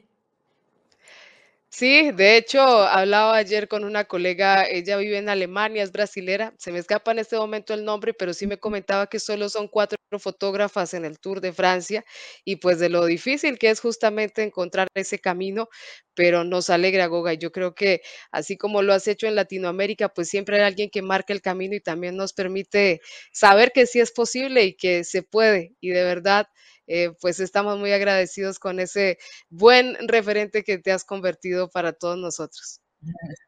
[1.72, 6.72] Sí, de hecho, hablaba ayer con una colega, ella vive en Alemania, es brasilera, se
[6.72, 9.98] me escapa en este momento el nombre, pero sí me comentaba que solo son cuatro
[10.18, 12.05] fotógrafas en el Tour de Francia
[12.44, 15.68] y pues de lo difícil que es justamente encontrar ese camino,
[16.14, 18.00] pero nos alegra, Goga, y yo creo que
[18.31, 21.74] así como lo has hecho en Latinoamérica, pues siempre hay alguien que marca el camino
[21.74, 23.00] y también nos permite
[23.33, 26.46] saber que sí es posible y que se puede, y de verdad
[26.87, 29.18] eh, pues estamos muy agradecidos con ese
[29.49, 32.81] buen referente que te has convertido para todos nosotros.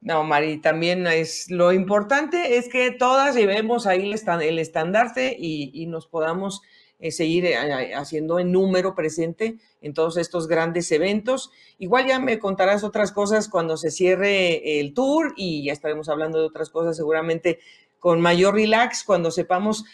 [0.00, 6.06] No, Mari, también es lo importante es que todas llevemos ahí el estandarte y, nos
[6.06, 6.62] podamos
[7.00, 11.50] eh, seguir eh, haciendo en número presente en todos estos grandes eventos.
[11.78, 16.38] Igual ya me contarás otras cosas cuando se cierre el tour y ya estaremos hablando
[16.38, 17.58] de otras cosas seguramente
[17.98, 19.84] con mayor relax cuando sepamos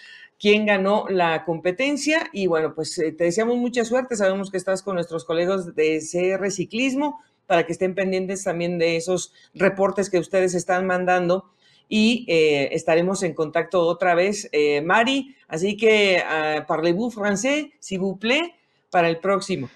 [0.45, 2.29] quién ganó la competencia.
[2.31, 4.15] Y bueno, pues eh, te deseamos mucha suerte.
[4.15, 8.97] Sabemos que estás con nuestros colegas de CR Ciclismo para que estén pendientes también de
[8.97, 11.51] esos reportes que ustedes están mandando.
[11.89, 15.35] Y eh, estaremos en contacto otra vez, eh, Mari.
[15.49, 18.53] Así que uh, parlez-vous français, s'il vous plaît,
[18.91, 19.71] para el próximo.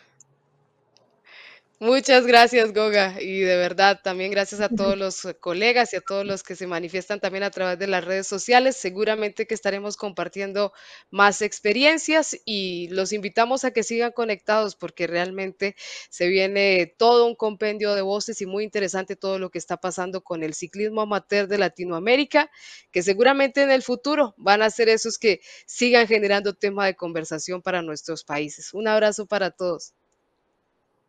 [1.80, 3.22] Muchas gracias, Goga.
[3.22, 6.56] Y de verdad, también gracias a todos los eh, colegas y a todos los que
[6.56, 8.76] se manifiestan también a través de las redes sociales.
[8.76, 10.72] Seguramente que estaremos compartiendo
[11.10, 15.76] más experiencias y los invitamos a que sigan conectados porque realmente
[16.10, 20.22] se viene todo un compendio de voces y muy interesante todo lo que está pasando
[20.24, 22.50] con el ciclismo amateur de Latinoamérica,
[22.90, 27.62] que seguramente en el futuro van a ser esos que sigan generando tema de conversación
[27.62, 28.74] para nuestros países.
[28.74, 29.94] Un abrazo para todos.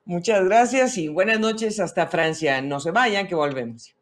[0.05, 2.61] Muchas gracias y buenas noches hasta Francia.
[2.61, 3.93] No se vayan, que volvemos.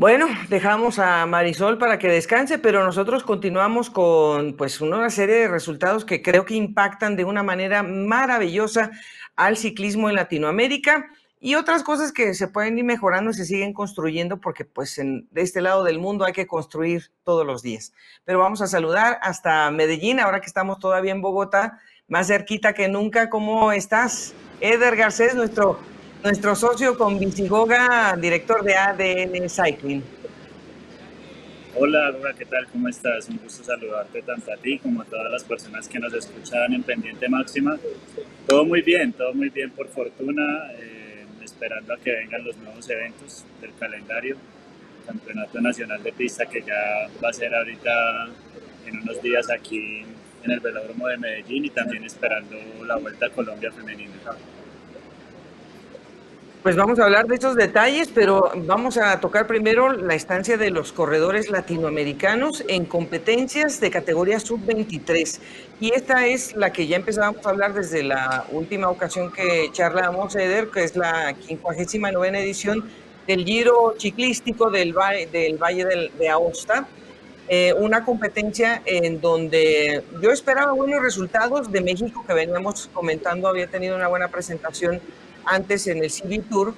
[0.00, 5.48] Bueno, dejamos a Marisol para que descanse, pero nosotros continuamos con pues una serie de
[5.48, 8.92] resultados que creo que impactan de una manera maravillosa
[9.36, 11.10] al ciclismo en Latinoamérica
[11.42, 15.26] y otras cosas que se pueden ir mejorando y se siguen construyendo porque pues en,
[15.30, 17.94] de este lado del mundo hay que construir todos los días.
[18.24, 22.88] Pero vamos a saludar hasta Medellín, ahora que estamos todavía en Bogotá, más cerquita que
[22.88, 23.30] nunca.
[23.30, 24.34] ¿Cómo estás?
[24.60, 25.80] Eder Garcés, nuestro,
[26.22, 30.04] nuestro socio con Bicigoga, director de ADN Cycling.
[31.74, 32.66] Hola, Laura, ¿qué tal?
[32.66, 33.28] ¿Cómo estás?
[33.30, 36.82] Un gusto saludarte tanto a ti como a todas las personas que nos escuchan en
[36.82, 37.78] Pendiente Máxima.
[38.46, 40.42] Todo muy bien, todo muy bien por fortuna,
[40.74, 40.99] eh,
[41.60, 44.36] esperando a que vengan los nuevos eventos del calendario.
[45.06, 48.28] Campeonato Nacional de Pista que ya va a ser ahorita
[48.86, 50.04] en unos días aquí
[50.42, 54.14] en el velódromo de Medellín y también esperando la Vuelta a Colombia femenina.
[56.62, 60.70] Pues vamos a hablar de estos detalles, pero vamos a tocar primero la estancia de
[60.70, 65.40] los corredores latinoamericanos en competencias de categoría sub-23.
[65.80, 70.36] Y esta es la que ya empezábamos a hablar desde la última ocasión que charlábamos,
[70.36, 72.84] Eder, que es la 59 edición
[73.26, 74.94] del Giro Ciclístico del,
[75.32, 76.86] del Valle de Aosta
[77.52, 83.66] eh, una competencia en donde yo esperaba buenos resultados de México, que veníamos comentando, había
[83.66, 85.00] tenido una buena presentación
[85.50, 86.74] antes en el CV Tour,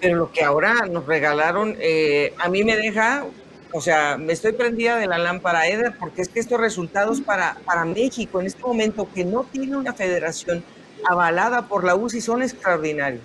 [0.00, 3.26] pero lo que ahora nos regalaron, eh, a mí me deja,
[3.72, 7.56] o sea, me estoy prendida de la lámpara, Eder, porque es que estos resultados para,
[7.64, 10.62] para México en este momento, que no tiene una federación
[11.08, 13.22] avalada por la UCI, son extraordinarios.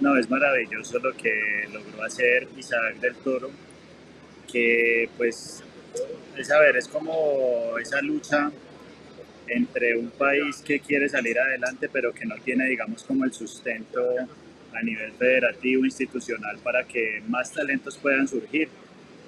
[0.00, 3.50] No, es maravilloso lo que logró hacer Isaac del Toro,
[4.50, 5.62] que pues
[6.36, 8.50] es a ver, es como esa lucha
[9.48, 14.00] entre un país que quiere salir adelante pero que no tiene digamos como el sustento
[14.76, 18.68] a nivel federativo, institucional para que más talentos puedan surgir.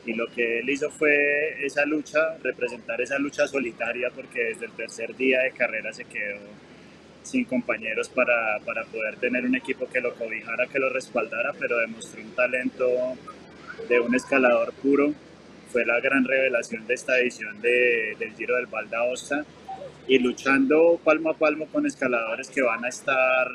[0.07, 4.73] Y lo que él hizo fue esa lucha, representar esa lucha solitaria porque desde el
[4.73, 6.39] tercer día de carrera se quedó
[7.23, 11.79] sin compañeros para, para poder tener un equipo que lo cobijara, que lo respaldara, pero
[11.79, 12.89] demostró un talento
[13.89, 15.13] de un escalador puro.
[15.71, 19.45] Fue la gran revelación de esta edición de, del Giro del Val d'Aosta
[20.09, 23.47] y luchando palmo a palmo con escaladores que van a estar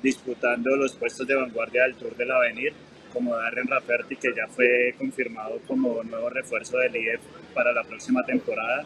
[0.00, 2.72] disputando los puestos de vanguardia del Tour del Avenir,
[3.12, 7.20] como Darren Rafferty, que ya fue confirmado como nuevo refuerzo del IEF
[7.52, 8.84] para la próxima temporada.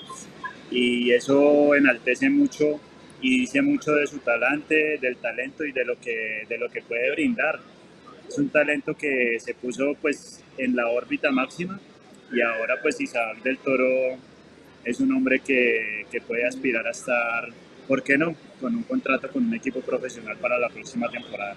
[0.71, 2.81] Y eso enaltece mucho
[3.21, 6.81] y dice mucho de su talante, del talento y de lo que, de lo que
[6.81, 7.61] puede brindar.
[8.27, 11.79] Es un talento que se puso pues en la órbita máxima
[12.33, 14.17] y ahora pues Isabel del Toro
[14.85, 17.49] es un hombre que, que puede aspirar a estar,
[17.89, 21.57] ¿por qué no?, con un contrato con un equipo profesional para la próxima temporada.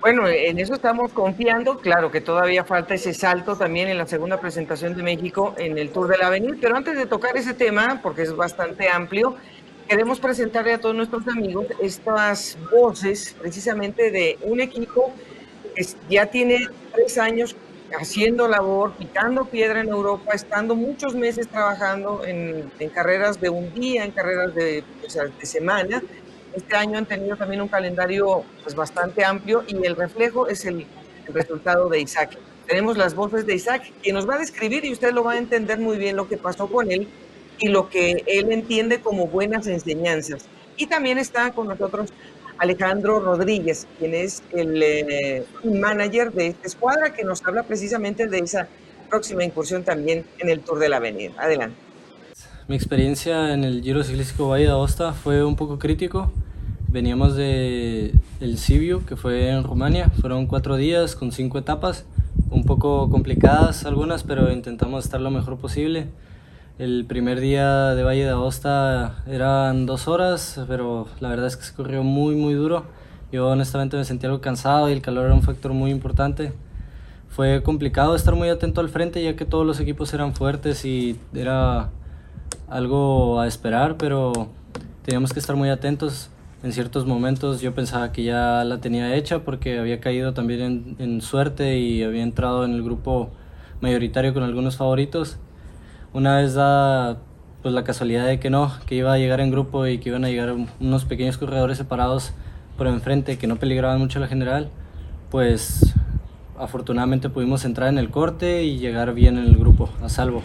[0.00, 1.78] Bueno, en eso estamos confiando.
[1.78, 5.90] Claro que todavía falta ese salto también en la segunda presentación de México en el
[5.90, 6.58] Tour del Avenir.
[6.60, 9.36] Pero antes de tocar ese tema, porque es bastante amplio,
[9.88, 15.12] queremos presentarle a todos nuestros amigos estas voces precisamente de un equipo
[15.74, 17.56] que ya tiene tres años
[17.92, 24.04] haciendo labor, picando piedra en Europa, estando muchos meses trabajando en, carreras de un día,
[24.04, 26.02] en carreras de, de, semana.
[26.54, 30.86] Este año han tenido también un calendario pues, bastante amplio y el reflejo es el,
[31.28, 32.38] resultado de Isaac.
[32.68, 35.38] Tenemos las voces de Isaac, quien nos va a describir y usted lo va a
[35.38, 37.08] entender muy bien lo que pasó con él
[37.58, 40.44] y lo que él entiende como buenas enseñanzas.
[40.76, 42.12] Y también está con nosotros
[42.58, 48.38] Alejandro Rodríguez, quien es el eh, manager de esta escuadra, que nos habla precisamente de
[48.38, 48.68] esa
[49.08, 51.32] próxima incursión también en el Tour de la Avenida.
[51.38, 51.76] Adelante.
[52.68, 56.32] Mi experiencia en el Giro Ciclístico Valle de Aosta fue un poco crítico.
[56.88, 60.10] Veníamos de el Sibiu, que fue en Rumania.
[60.20, 62.04] Fueron cuatro días con cinco etapas,
[62.50, 66.06] un poco complicadas algunas, pero intentamos estar lo mejor posible.
[66.78, 71.62] El primer día de Valle de Aosta eran dos horas, pero la verdad es que
[71.62, 72.84] se corrió muy, muy duro.
[73.32, 76.52] Yo honestamente me sentí algo cansado y el calor era un factor muy importante.
[77.28, 81.18] Fue complicado estar muy atento al frente ya que todos los equipos eran fuertes y
[81.32, 81.88] era
[82.68, 84.34] algo a esperar, pero
[85.02, 86.28] teníamos que estar muy atentos.
[86.62, 90.96] En ciertos momentos yo pensaba que ya la tenía hecha porque había caído también en,
[90.98, 93.30] en suerte y había entrado en el grupo
[93.80, 95.38] mayoritario con algunos favoritos
[96.16, 97.18] una vez da
[97.60, 100.24] pues la casualidad de que no, que iba a llegar en grupo y que iban
[100.24, 102.32] a llegar unos pequeños corredores separados
[102.78, 104.70] por enfrente que no peligraban mucho la general,
[105.30, 105.94] pues
[106.58, 110.42] afortunadamente pudimos entrar en el corte y llegar bien en el grupo, a salvo,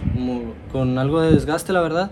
[0.73, 2.11] con algo de desgaste la verdad,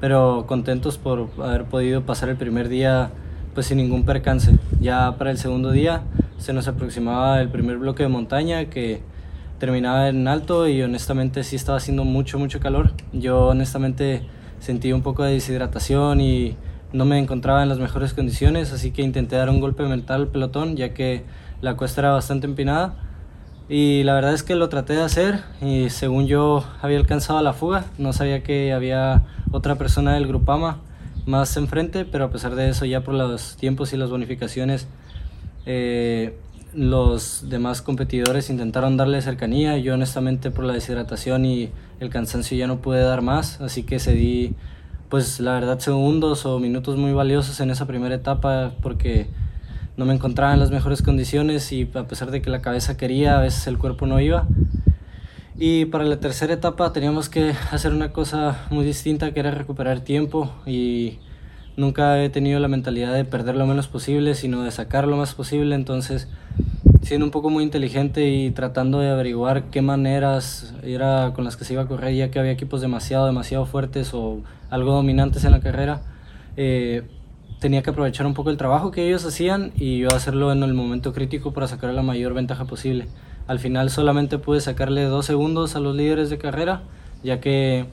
[0.00, 3.10] pero contentos por haber podido pasar el primer día
[3.54, 4.56] pues sin ningún percance.
[4.80, 6.02] Ya para el segundo día
[6.38, 9.02] se nos aproximaba el primer bloque de montaña que
[9.60, 12.94] terminaba en alto y honestamente sí estaba haciendo mucho, mucho calor.
[13.12, 14.22] Yo honestamente
[14.58, 16.56] sentí un poco de deshidratación y
[16.92, 20.28] no me encontraba en las mejores condiciones, así que intenté dar un golpe mental al
[20.28, 21.22] pelotón, ya que
[21.60, 22.96] la cuesta era bastante empinada.
[23.68, 27.52] Y la verdad es que lo traté de hacer y según yo había alcanzado la
[27.52, 30.78] fuga, no sabía que había otra persona del Grupama
[31.26, 34.88] más enfrente, pero a pesar de eso ya por los tiempos y las bonificaciones
[35.66, 36.34] eh,
[36.74, 39.76] los demás competidores intentaron darle cercanía.
[39.78, 43.98] Yo honestamente por la deshidratación y el cansancio ya no pude dar más, así que
[43.98, 44.54] cedí
[45.08, 49.26] pues la verdad segundos o minutos muy valiosos en esa primera etapa porque
[49.96, 53.36] no me encontraba en las mejores condiciones y a pesar de que la cabeza quería,
[53.36, 54.46] a veces el cuerpo no iba.
[55.58, 60.00] Y para la tercera etapa teníamos que hacer una cosa muy distinta que era recuperar
[60.00, 61.18] tiempo y
[61.76, 65.34] nunca he tenido la mentalidad de perder lo menos posible, sino de sacar lo más
[65.34, 66.28] posible, entonces
[67.02, 71.64] siendo un poco muy inteligente y tratando de averiguar qué maneras era con las que
[71.64, 75.52] se iba a correr, ya que había equipos demasiado, demasiado fuertes o algo dominantes en
[75.52, 76.02] la carrera.
[76.56, 77.02] Eh,
[77.58, 80.74] tenía que aprovechar un poco el trabajo que ellos hacían y yo hacerlo en el
[80.74, 83.06] momento crítico para sacar la mayor ventaja posible.
[83.46, 86.82] Al final solamente pude sacarle dos segundos a los líderes de carrera,
[87.22, 87.86] ya que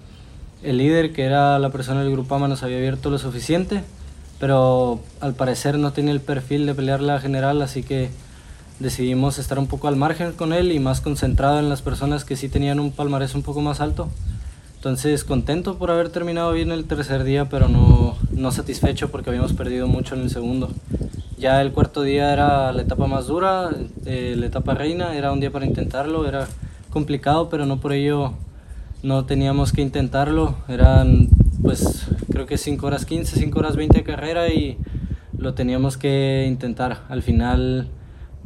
[0.63, 3.83] el líder, que era la persona del Grupama, nos había abierto lo suficiente,
[4.39, 8.09] pero al parecer no tenía el perfil de pelear la general, así que
[8.79, 12.35] decidimos estar un poco al margen con él y más concentrado en las personas que
[12.35, 14.09] sí tenían un palmarés un poco más alto.
[14.75, 19.53] Entonces contento por haber terminado bien el tercer día, pero no, no satisfecho porque habíamos
[19.53, 20.69] perdido mucho en el segundo.
[21.39, 23.69] Ya el cuarto día era la etapa más dura,
[24.05, 26.47] eh, la etapa reina, era un día para intentarlo, era
[26.91, 28.33] complicado, pero no por ello
[29.03, 30.55] no teníamos que intentarlo.
[30.67, 31.29] Eran
[31.61, 34.77] pues creo que 5 horas 15, 5 horas 20 de carrera y
[35.37, 37.03] lo teníamos que intentar.
[37.09, 37.89] Al final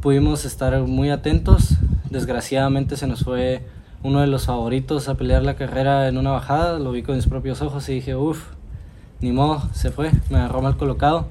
[0.00, 1.76] pudimos estar muy atentos,
[2.10, 3.62] desgraciadamente se nos fue
[4.02, 7.28] uno de los favoritos a pelear la carrera en una bajada, lo vi con mis
[7.28, 8.42] propios ojos y dije, uff,
[9.20, 11.28] ni modo, se fue, me agarró mal colocado.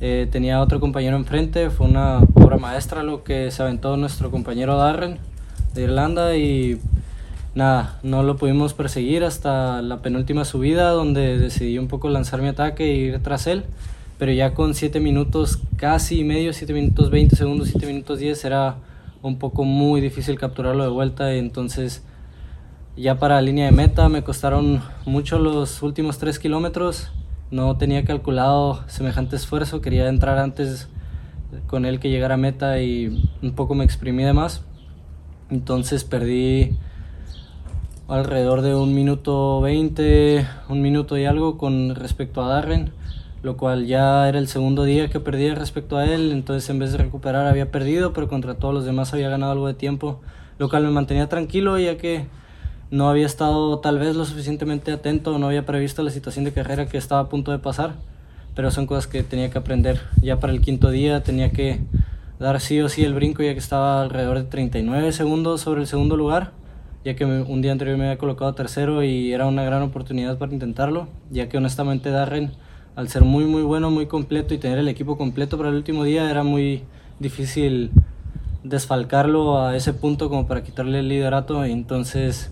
[0.00, 4.76] Eh, tenía otro compañero enfrente, fue una obra maestra lo que se aventó nuestro compañero
[4.76, 5.18] Darren
[5.72, 6.80] de Irlanda y
[7.54, 12.48] nada, no lo pudimos perseguir hasta la penúltima subida donde decidí un poco lanzar mi
[12.48, 13.64] ataque e ir tras él,
[14.18, 18.76] pero ya con 7 minutos casi medio, 7 minutos 20 segundos, 7 minutos 10 era
[19.22, 21.32] un poco muy difícil capturarlo de vuelta.
[21.32, 22.04] Entonces
[22.96, 27.10] ya para línea de meta me costaron mucho los últimos 3 kilómetros.
[27.50, 30.88] No tenía calculado semejante esfuerzo, quería entrar antes
[31.66, 34.62] con él que llegara a meta y un poco me exprimí de más.
[35.50, 36.76] Entonces perdí
[38.08, 42.92] alrededor de un minuto 20, un minuto y algo con respecto a Darren,
[43.42, 46.92] lo cual ya era el segundo día que perdía respecto a él, entonces en vez
[46.92, 50.20] de recuperar había perdido, pero contra todos los demás había ganado algo de tiempo,
[50.58, 52.26] lo cual me mantenía tranquilo ya que
[52.90, 56.86] no había estado tal vez lo suficientemente atento, no había previsto la situación de carrera
[56.86, 57.94] que estaba a punto de pasar,
[58.54, 60.00] pero son cosas que tenía que aprender.
[60.22, 61.80] Ya para el quinto día tenía que
[62.38, 65.86] dar sí o sí el brinco ya que estaba alrededor de 39 segundos sobre el
[65.86, 66.52] segundo lugar,
[67.04, 70.52] ya que un día anterior me había colocado tercero y era una gran oportunidad para
[70.52, 72.52] intentarlo, ya que honestamente Darren,
[72.96, 76.04] al ser muy muy bueno, muy completo y tener el equipo completo para el último
[76.04, 76.82] día, era muy
[77.20, 77.90] difícil
[78.62, 82.50] desfalcarlo a ese punto como para quitarle el liderato, entonces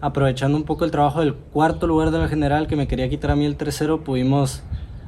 [0.00, 3.32] aprovechando un poco el trabajo del cuarto lugar de la general que me quería quitar
[3.32, 4.62] a mí el tercero, pudimos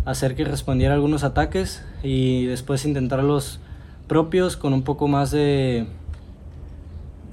[0.05, 3.61] hacer que respondiera algunos ataques y después intentar los
[4.09, 5.87] propios con un poco más de,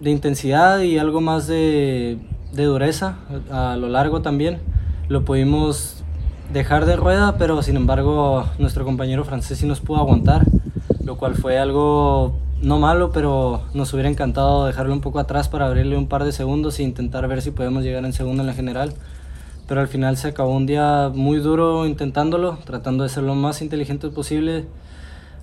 [0.06, 2.20] de intensidad y algo más de,
[2.54, 3.16] de dureza
[3.52, 4.60] a lo largo también.
[5.10, 6.04] Lo pudimos
[6.54, 10.46] dejar de rueda, pero sin embargo nuestro compañero francés sí nos pudo aguantar,
[11.04, 15.66] lo cual fue algo no malo, pero nos hubiera encantado dejarlo un poco atrás para
[15.66, 18.54] abrirle un par de segundos e intentar ver si podemos llegar en segundo en la
[18.54, 18.94] general.
[19.68, 23.64] Pero al final se acabó un día muy duro intentándolo, tratando de ser lo más
[23.64, 24.66] inteligente posible.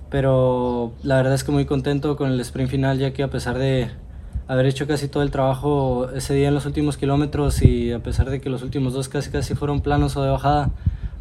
[0.09, 3.57] Pero la verdad es que muy contento con el sprint final, ya que a pesar
[3.57, 3.89] de
[4.47, 8.29] haber hecho casi todo el trabajo ese día en los últimos kilómetros y a pesar
[8.29, 10.71] de que los últimos dos casi casi fueron planos o de bajada,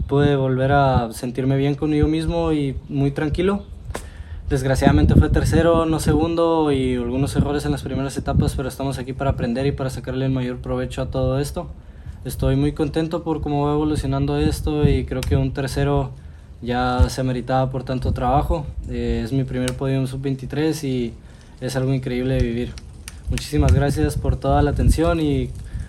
[0.08, 3.64] pude volver a sentirme bien conmigo mismo y muy tranquilo
[4.52, 9.14] Desgraciadamente fue tercero, no segundo y algunos errores en las primeras etapas, pero estamos aquí
[9.14, 11.70] para aprender y para sacarle el mayor provecho a todo esto.
[12.26, 16.10] Estoy muy contento por cómo va evolucionando esto y creo que un tercero
[16.60, 18.66] ya se meritaba por tanto trabajo.
[18.90, 21.14] Eh, es mi primer podio en sub-23 y
[21.62, 22.74] es algo increíble de vivir.
[23.32, 25.48] Muchísimas gracias por toda la atención y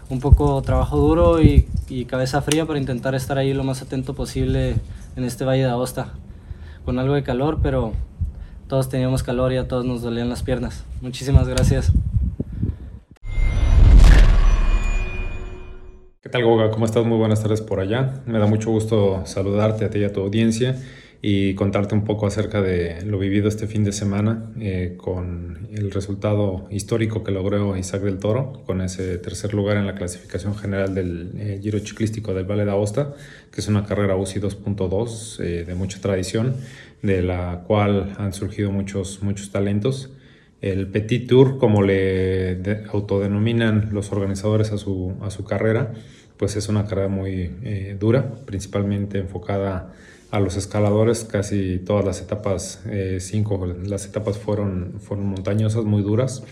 [0.09, 1.67] un poco trabajo duro y,
[2.07, 4.75] cabeza fría para intentar estar ahí lo más atento posible
[5.17, 6.13] en este Valle de Aosta.
[6.85, 7.91] Con algo de calor, pero
[8.69, 10.85] todos teníamos calor y a todos nos dolían las piernas.
[11.01, 11.91] Muchísimas gracias.
[16.21, 16.71] ¿Qué tal, Goga?
[16.71, 17.05] ¿Cómo estás?
[17.05, 18.21] Muy buenas tardes por allá.
[18.25, 20.77] Me da mucho gusto saludarte a ti y a tu audiencia
[21.25, 25.89] y contarte un poco acerca de lo vivido este fin de semana eh, con el
[25.89, 30.93] resultado histórico que logró Isaac del Toro con ese tercer lugar en la clasificación general
[30.93, 33.13] del eh, Giro Ciclístico del Valle de Aosta,
[33.51, 36.57] que es una carrera UCI 2.2 eh, de mucha tradición
[37.01, 40.11] de la cual han surgido muchos, muchos talentos.
[40.59, 45.93] El Petit Tour, como le autodenominan los organizadores a su, a su carrera,
[46.35, 49.93] pues es una carrera muy eh, dura, principalmente enfocada
[50.33, 51.25] a los escaladores.
[51.25, 56.43] Casi todas las etapas, eh, cinco, las etapas fueron, fueron montañosas, muy duras.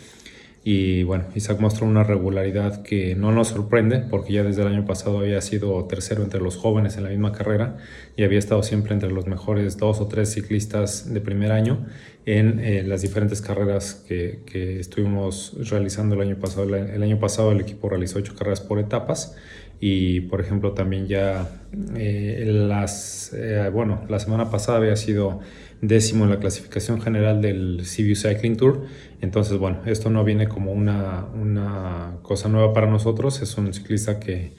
[0.63, 4.86] Y bueno, Isaac mostró una regularidad que no nos sorprende porque ya desde el año
[4.86, 7.77] pasado había sido tercero entre los jóvenes en la misma carrera
[8.15, 11.88] y había estado siempre entre los mejores dos o tres ciclistas de primer año
[12.27, 16.75] en eh, las diferentes carreras que, que, estuvimos realizando el año pasado.
[16.75, 19.36] El año pasado el equipo realizó ocho carreras por etapas
[19.84, 21.49] y por ejemplo también ya
[21.95, 25.39] eh, las, eh, bueno, la semana pasada había sido
[25.82, 28.86] décimo en la clasificación general del CBU Cycling Tour.
[29.21, 33.41] Entonces, bueno, esto no viene como una, una cosa nueva para nosotros.
[33.41, 34.53] Es un ciclista que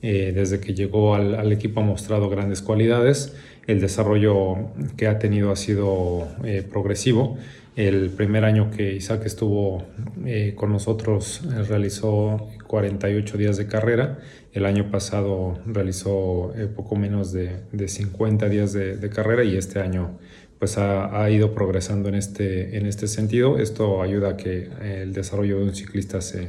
[0.00, 3.34] eh, desde que llegó al, al, equipo ha mostrado grandes cualidades.
[3.68, 4.56] El desarrollo
[4.96, 7.36] que ha tenido ha sido eh, progresivo.
[7.76, 9.84] El primer año que Isaac estuvo
[10.24, 14.20] eh, con nosotros realizó 48 días de carrera.
[14.54, 19.80] El año pasado realizó poco menos de, de 50 días de, de, carrera y este
[19.80, 20.18] año
[20.58, 23.58] pues ha, ido progresando en este, en este sentido.
[23.58, 26.48] Esto ayuda a que el desarrollo de un ciclista se,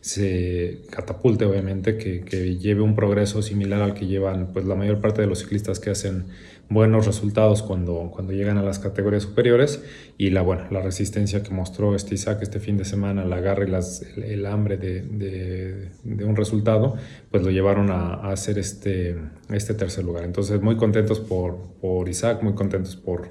[0.00, 5.00] se catapulte, obviamente, que, que, lleve un progreso similar al que llevan pues, la mayor
[5.00, 6.26] parte de los ciclistas que hacen
[6.70, 9.82] buenos resultados cuando, cuando llegan a las categorías superiores
[10.18, 13.64] y la, bueno, la resistencia que mostró este Isaac este fin de semana, la garra
[13.66, 16.96] y el, hambre de, de, de, un resultado,
[17.30, 19.16] pues lo llevaron a, a, hacer este,
[19.50, 20.24] este tercer lugar.
[20.24, 23.28] Entonces muy contentos por, por Isaac, muy contentos por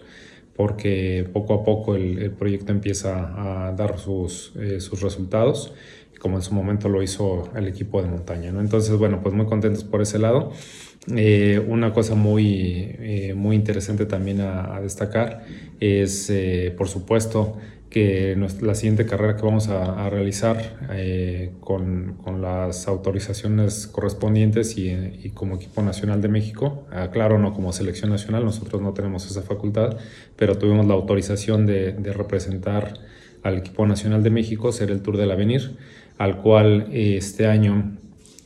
[0.55, 5.71] porque poco a poco el, el proyecto empieza a dar sus, eh, sus resultados
[6.19, 8.51] como en su momento lo hizo el equipo de montaña.
[8.51, 8.61] ¿no?
[8.61, 10.51] Entonces, bueno, pues muy contentos por ese lado.
[11.15, 15.45] Eh, una cosa muy, eh, muy interesante también a, destacar
[15.79, 17.57] es, eh, por supuesto,
[17.89, 20.75] que la siguiente carrera que vamos a, realizar
[21.61, 27.71] con, con, las autorizaciones correspondientes y, y, como equipo nacional de México, claro, no como
[27.71, 29.97] selección nacional, nosotros no tenemos esa facultad,
[30.35, 32.93] pero tuvimos la autorización de, de representar
[33.41, 35.77] al equipo nacional de México, ser el Tour del Avenir,
[36.17, 37.97] al cual este año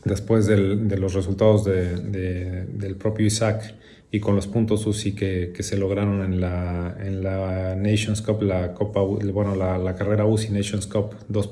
[0.04, 3.76] después de los resultados del propio Isaac
[4.14, 8.74] y con los puntos UCI que, se lograron en la, en la Nations Cup, la
[8.74, 11.50] Copa, bueno, la, carrera UCI Nations Cup 2.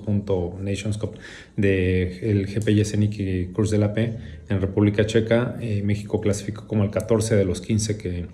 [0.60, 1.14] Nations Cup
[1.56, 4.18] de el GP y Cruz de la P
[4.50, 8.26] en República Checa, eh, México clasificó como el 14 de los 15 que,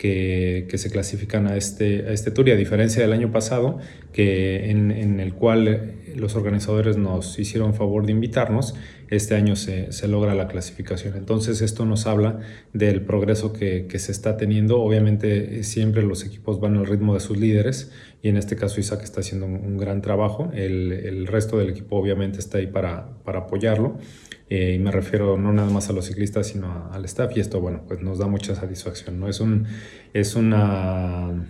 [0.00, 3.78] que, se clasifican a este, a este tour y a diferencia del año pasado,
[4.14, 8.74] que en, en el cual los organizadores nos hicieron favor de invitarnos,
[9.10, 11.16] este año se, se, logra la clasificación.
[11.16, 12.38] Entonces esto nos habla
[12.72, 14.80] del progreso que, que, se está teniendo.
[14.80, 17.92] Obviamente siempre los equipos van al ritmo de sus líderes
[18.22, 20.50] y en este caso Isaac está haciendo un, gran trabajo.
[20.54, 23.98] El, el, resto del equipo obviamente está ahí para, para apoyarlo.
[24.50, 27.82] Y me refiero no nada más a los ciclistas, sino al staff y esto, bueno,
[27.86, 29.20] pues nos da mucha satisfacción.
[29.20, 29.28] ¿no?
[29.28, 29.66] Es, un,
[30.12, 31.46] es una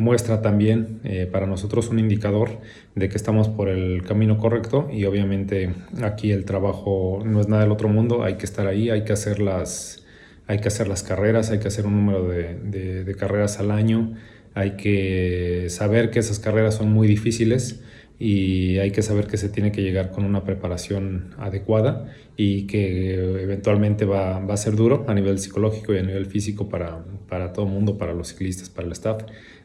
[0.00, 2.58] muestra también eh, para nosotros un indicador
[2.94, 7.62] de que estamos por el camino correcto y obviamente aquí el trabajo no es nada
[7.62, 10.04] del otro mundo, hay que estar ahí, hay que hacer las,
[10.46, 14.14] hay que hacer las carreras, hay que hacer un número de, carreras al año,
[14.54, 17.80] hay que saber que esas carreras son muy difíciles
[18.22, 23.14] y hay que saber que se tiene que llegar con una preparación adecuada y que
[23.14, 27.54] eventualmente va, va a ser duro a nivel psicológico y a nivel físico para, para
[27.54, 29.22] todo el mundo, para los ciclistas, para el staff.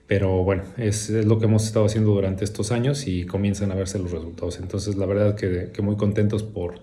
[0.08, 3.76] Pero bueno, es, es, lo que hemos estado haciendo durante estos años y comienzan a
[3.76, 4.58] verse los resultados.
[4.62, 6.76] Entonces, la verdad que, que muy contentos por,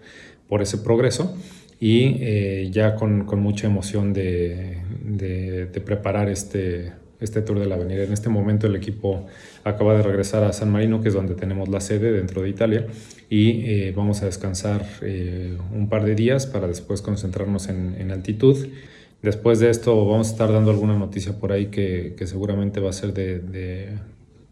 [0.48, 1.34] por ese progreso
[1.80, 6.92] y eh, ya con, con, mucha emoción de, de, de, preparar este,
[7.22, 8.02] este Tour de la Avenida.
[8.02, 9.26] En este momento el equipo
[9.64, 12.86] acaba de regresar a San Marino, que es donde tenemos la sede dentro de Italia,
[13.30, 18.10] y eh, vamos a descansar eh, un par de días para después concentrarnos en, en
[18.10, 18.56] altitud.
[19.22, 22.90] Después de esto vamos a estar dando alguna noticia por ahí que, que seguramente va
[22.90, 23.88] a ser de, de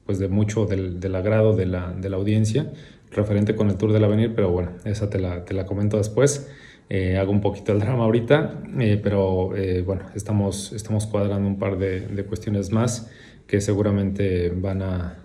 [0.06, 2.72] pues de mucho del, del agrado de la, de la, audiencia
[3.10, 6.48] referente con el Tour del Avenir, pero bueno, esa te la, te la comento después.
[6.92, 11.56] Eh, hago un poquito el drama ahorita, eh, pero eh, bueno, estamos, estamos cuadrando un
[11.56, 13.08] par de, cuestiones más
[13.46, 15.16] que seguramente van a,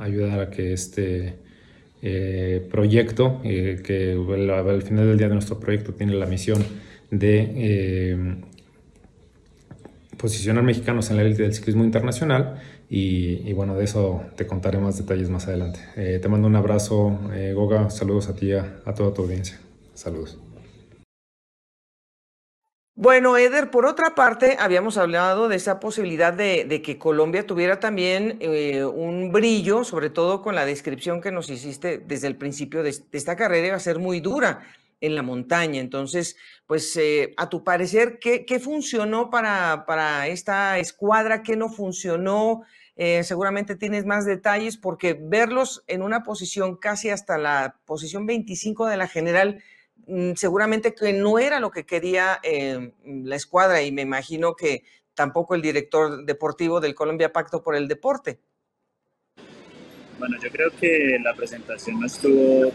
[0.00, 1.36] ayudar a que este
[2.70, 6.64] proyecto, que al, al, final del día de nuestro proyecto tiene la misión
[7.10, 8.36] de
[10.16, 12.60] posicionar mexicanos en la élite del ciclismo internacional
[12.90, 15.78] y, bueno, de eso te contaré más detalles más adelante.
[15.94, 17.20] Te mando un abrazo,
[17.54, 19.60] Goga, saludos a ti, a, a toda tu audiencia.
[19.94, 20.51] Saludos.
[22.94, 28.36] Bueno, Eder, por otra parte, habíamos hablado de esa posibilidad de, que Colombia tuviera también
[28.40, 32.94] eh, un brillo, sobre todo con la descripción que nos hiciste desde el principio de,
[33.12, 34.60] esta carrera, iba a ser muy dura
[35.00, 35.80] en la montaña.
[35.80, 36.36] Entonces,
[36.66, 41.42] pues eh, a tu parecer, ¿qué, funcionó para, para, esta escuadra?
[41.42, 42.62] ¿Qué no funcionó?
[42.96, 48.86] Eh, seguramente tienes más detalles porque verlos en una posición casi hasta la posición 25
[48.86, 49.62] de la general,
[50.34, 54.84] seguramente que no era lo que quería eh, la escuadra y me imagino que
[55.14, 58.40] tampoco el director deportivo del Colombia Pacto por el Deporte.
[60.18, 62.72] Bueno, yo creo que la presentación no estuvo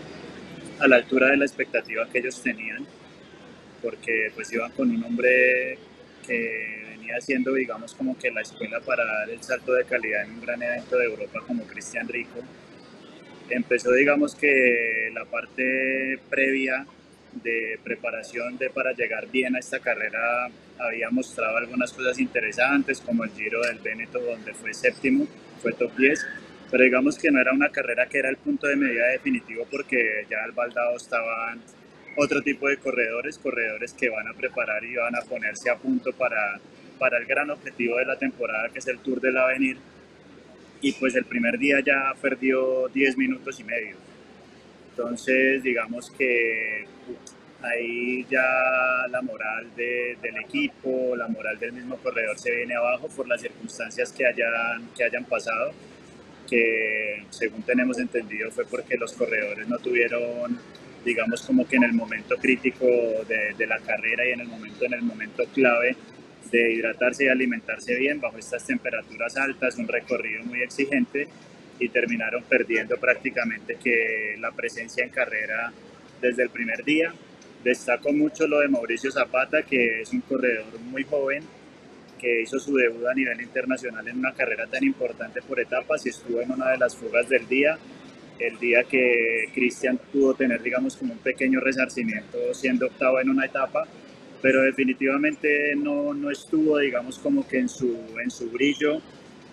[0.79, 2.85] a la altura de la expectativa que ellos tenían,
[3.81, 5.77] porque pues iban con un hombre
[6.25, 10.31] que venía siendo, digamos, como que la escuela para dar el salto de calidad en
[10.31, 12.39] un gran evento de Europa como Cristian Rico.
[13.49, 16.85] Empezó, digamos, que la parte previa
[17.41, 23.23] de preparación de para llegar bien a esta carrera había mostrado algunas cosas interesantes, como
[23.23, 25.27] el Giro del Véneto, donde fue séptimo,
[25.61, 26.25] fue top 10,
[26.69, 30.25] pero digamos que no era una carrera que era el punto de medida definitivo porque
[30.29, 31.61] ya al baldado estaban
[32.17, 36.11] otro tipo de corredores, corredores que van a preparar y van a ponerse a punto
[36.13, 36.59] para,
[36.99, 39.77] para el gran objetivo de la temporada que es el Tour del Avenir
[40.81, 44.06] y pues el primer día ya perdió 10 minutos y medio.
[44.97, 46.85] Entonces digamos que
[47.61, 48.41] ahí ya
[49.11, 54.11] la moral del equipo, la moral del mismo corredor se viene abajo por las circunstancias
[54.11, 55.71] que hayan, que hayan pasado,
[56.49, 60.57] que según tenemos entendido fue porque los corredores no tuvieron,
[61.05, 64.83] digamos como que en el momento crítico de, de la carrera y en el momento,
[64.85, 65.95] en el momento clave
[66.51, 71.27] de hidratarse y alimentarse bien bajo estas temperaturas altas, un recorrido muy exigente
[71.79, 75.71] y terminaron perdiendo prácticamente que la presencia en carrera
[76.21, 77.13] desde el primer día.
[77.63, 81.43] Destaco mucho lo de Mauricio Zapata, que es un corredor muy joven,
[82.17, 86.09] que hizo su debut a nivel internacional en una carrera tan importante por etapas y
[86.09, 87.77] estuvo en una de las fugas del día,
[88.39, 93.45] el día que Cristian pudo tener, digamos, como un pequeño resarcimiento siendo octavo en una
[93.45, 93.87] etapa,
[94.41, 99.01] pero definitivamente no, no estuvo, digamos, como que en su, en su brillo,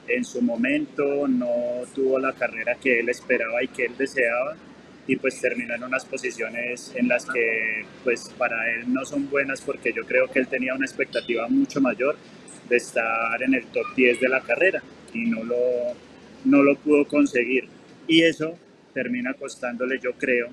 [0.09, 4.57] en su momento, no tuvo la carrera que él esperaba y que él deseaba
[5.07, 9.61] y pues terminó en unas posiciones en las que pues para él no son buenas
[9.61, 12.17] porque yo creo que él tenía una expectativa mucho mayor
[12.69, 14.83] de estar en el top 10 de la carrera
[15.13, 15.59] y no lo,
[16.45, 17.69] no lo pudo conseguir.
[18.07, 18.59] Y eso
[18.93, 20.49] termina costándole, yo creo,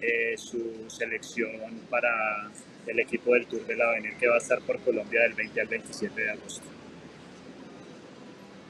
[0.00, 2.50] eh, su selección para
[2.86, 5.60] el equipo del Tour de la Avenir que va a estar por Colombia del 20
[5.60, 6.69] al 27 de agosto.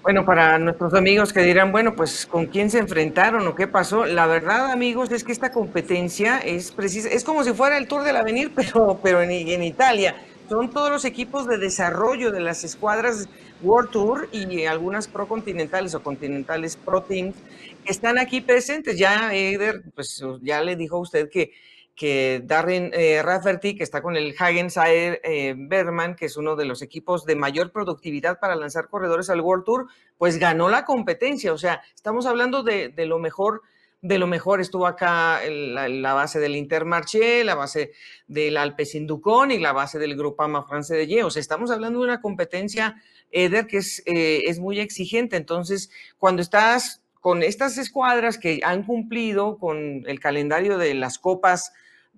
[0.03, 4.07] Bueno, para nuestros amigos que dirán, bueno, pues con quién se enfrentaron o qué pasó,
[4.07, 8.03] la verdad, amigos, es que esta competencia es precisa, es como si fuera el Tour
[8.03, 10.17] del Avenir, pero, pero en, en Italia.
[10.49, 13.29] Son todos los equipos de desarrollo de las escuadras
[13.63, 17.37] World Tour y algunas pro continentales o continentales pro teams
[17.85, 18.99] que están aquí presentes.
[18.99, 21.53] Ya Eder, pues ya le dijo a usted que
[21.95, 26.65] que Darren eh, Rafferty, que está con el Hagensair eh, Berman, que es uno de
[26.65, 29.87] los equipos de mayor productividad para lanzar corredores al World Tour,
[30.17, 31.53] pues ganó la competencia.
[31.53, 33.63] O sea, estamos hablando de, lo mejor
[34.03, 34.61] de lo mejor.
[34.61, 37.93] Estuvo acá la, base del Intermarché, la base
[38.27, 41.23] del Alpecin Ducón y la base del Grupama France de Ye.
[41.23, 42.97] O sea, estamos hablando de una competencia,
[43.31, 45.37] Eder, que es, eh, es muy exigente.
[45.37, 51.73] Entonces, cuando estás con estas escuadras que han cumplido con el calendario de las copas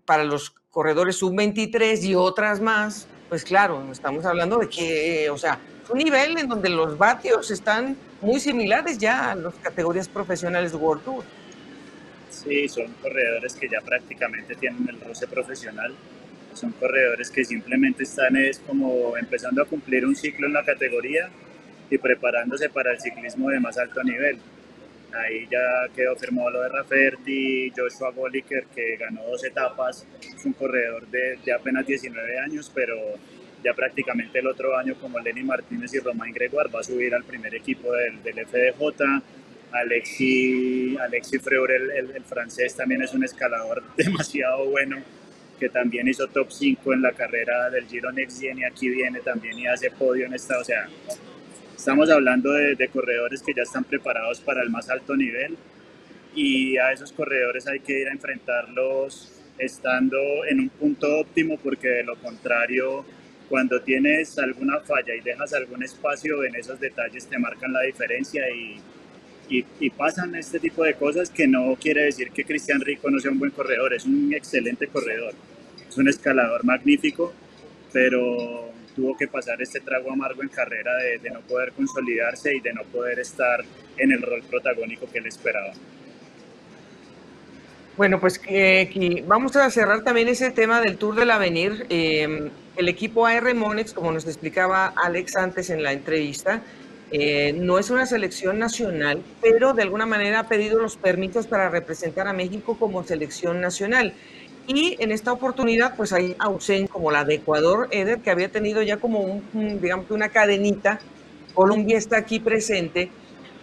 [0.05, 5.59] para los corredores sub-23 y otras más, pues claro, estamos hablando de que, o sea,
[5.91, 10.79] un nivel en donde los vatios están muy similares ya a las categorías profesionales de
[10.79, 11.25] World Tour.
[12.31, 15.95] Sí, son corredores que ya prácticamente tienen el roce profesional.
[16.55, 21.29] Son corredores que simplemente están es como empezando a cumplir un ciclo en la categoría
[21.91, 24.39] y preparándose para el ciclismo de más alto nivel.
[25.15, 30.55] Ahí ya quedó firmado lo de Rafferty, Joshua Goliker, que ganó dos etapas, es un
[30.55, 32.97] corredor de, de, apenas 19 años, pero
[33.63, 37.25] ya prácticamente el otro año, como Lenny Martínez y Romain Gregoire, va a subir al
[37.25, 39.23] primer equipo del, del FDJ.
[39.73, 44.99] Alexi, Alexi Freur, el, el, francés, también es un escalador demasiado bueno,
[45.59, 49.21] que también hizo top 5 en la carrera del Giro Next Gen y aquí viene
[49.21, 50.89] también y hace podio en esta, o sea,
[51.83, 55.57] Estamos hablando de, corredores que ya están preparados para el más alto nivel
[56.33, 60.17] y a esos corredores hay que ir a enfrentarlos estando
[60.49, 63.05] en un punto óptimo porque de lo contrario
[63.49, 68.49] cuando tienes alguna falla y dejas algún espacio en esos detalles te marcan la diferencia
[68.49, 68.77] y,
[69.49, 73.19] y, y, pasan este tipo de cosas que no quiere decir que Cristian Rico no
[73.19, 75.35] sea un buen corredor, es un excelente corredor,
[75.89, 77.35] es un escalador magnífico,
[77.93, 82.73] pero tuvo que pasar este trago amargo en carrera de, no poder consolidarse y de
[82.73, 83.65] no poder estar
[83.97, 85.73] en el rol protagónico que él esperaba.
[87.97, 91.87] Bueno, pues eh, vamos a cerrar también ese tema del Tour del Avenir.
[91.91, 96.63] Eh, el equipo AR Monex, como nos explicaba Alex antes en la entrevista,
[97.15, 101.69] eh, no es una selección nacional, pero de alguna manera ha pedido los permisos para
[101.69, 104.15] representar a México como selección nacional.
[104.67, 108.83] Y en esta oportunidad, pues hay ausencia como la de Ecuador, Eder, que había tenido
[108.83, 111.01] ya como un, digamos, una cadenita.
[111.53, 113.11] Colombia está aquí presente,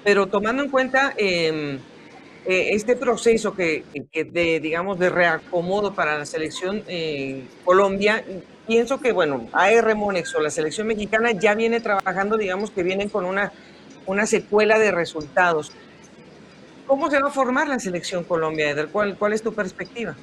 [0.03, 1.79] pero tomando en cuenta em,
[2.45, 3.83] eh, este proceso que,
[4.13, 8.23] de, digamos, de reacomodo para la selección eh, Colombia,
[8.67, 13.07] pienso que, bueno, AR Monex o la selección mexicana ya viene trabajando, digamos, que vienen
[13.07, 13.53] con una,
[14.05, 15.71] una secuela de resultados.
[16.85, 18.89] ¿Cómo se va a formar la selección Colombia, Eder?
[18.89, 20.15] ¿Cuál, cuál es tu perspectiva?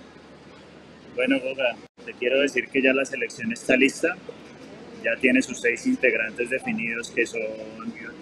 [1.17, 4.15] Bueno, Goga, te quiero decir que ya la selección está lista.
[5.03, 7.41] Ya tiene sus seis integrantes definidos, que son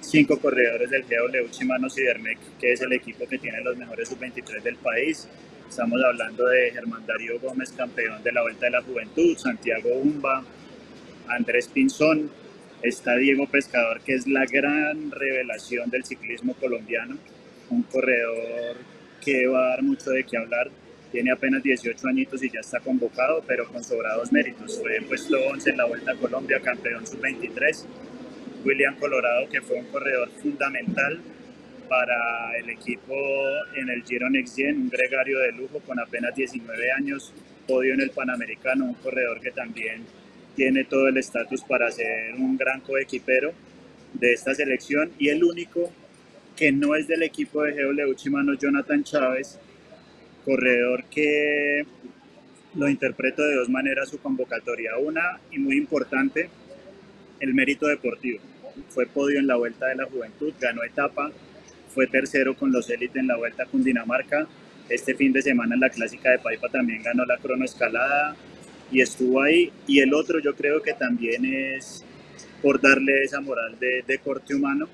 [0.00, 4.08] cinco corredores del GW Chimanos y Dermec, que es el equipo que tiene los mejores
[4.08, 5.28] sub-23 del país.
[5.68, 10.44] Estamos hablando de Germán Darío Gómez, campeón de la Vuelta de la Juventud, Santiago Umba,
[11.26, 12.30] Andrés Pinzón,
[12.80, 17.16] Está Diego Pescador, que es la gran revelación del ciclismo colombiano,
[17.70, 18.76] un corredor
[19.24, 20.70] que va a dar mucho de qué hablar.
[21.14, 24.80] Tiene apenas 18 añitos y ya está convocado, pero con sobrados méritos.
[24.80, 27.84] Fue puesto 11 en la Vuelta a Colombia, campeón sub-23.
[28.64, 31.20] William Colorado, que fue un corredor fundamental
[31.88, 33.14] para el equipo
[33.76, 37.32] en el Giro Next Gen, un gregario de lujo con apenas 19 años,
[37.68, 40.04] podio en el Panamericano, un corredor que también
[40.56, 43.52] tiene todo el estatus para ser un gran coequipero
[44.14, 45.92] de esta selección y el único
[46.56, 49.60] que no es del equipo de GW Chimano, Jonathan Chávez,
[50.44, 51.86] corredor que
[52.74, 54.96] lo interpreto de dos maneras su convocatoria.
[54.98, 56.48] Una, y muy importante,
[57.40, 58.40] el mérito deportivo.
[58.88, 61.30] Fue podio en la Vuelta de la Juventud, ganó etapa,
[61.94, 64.46] fue tercero con los élites en la Vuelta a Cundinamarca.
[64.88, 68.34] Este fin de semana en la Clásica de Paipa también ganó la cronoescalada
[68.90, 69.72] y estuvo ahí.
[69.86, 72.04] Y el otro yo creo que también es
[72.60, 74.88] por darle esa moral de, de corte humano,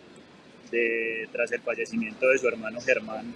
[0.70, 3.32] de, tras el fallecimiento de su hermano Germán,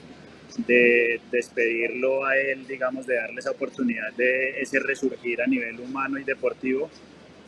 [0.58, 6.18] de despedirlo a él, digamos, de darle esa oportunidad de ese resurgir a nivel humano
[6.18, 6.90] y deportivo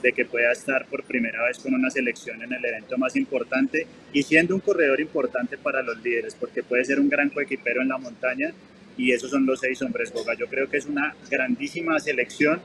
[0.02, 3.86] de que pueda estar por primera vez con una selección en el evento más importante
[4.12, 7.88] y siendo un corredor importante para los líderes, porque puede ser un gran coequipero en
[7.88, 8.52] la montaña
[8.96, 10.34] y esos son los seis hombres Boga.
[10.34, 12.60] Yo creo que es una grandísima selección,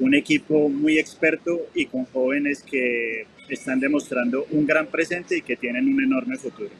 [0.00, 5.56] un equipo muy experto y con jóvenes que están demostrando un gran presente y que
[5.56, 6.70] tienen un enorme futuro.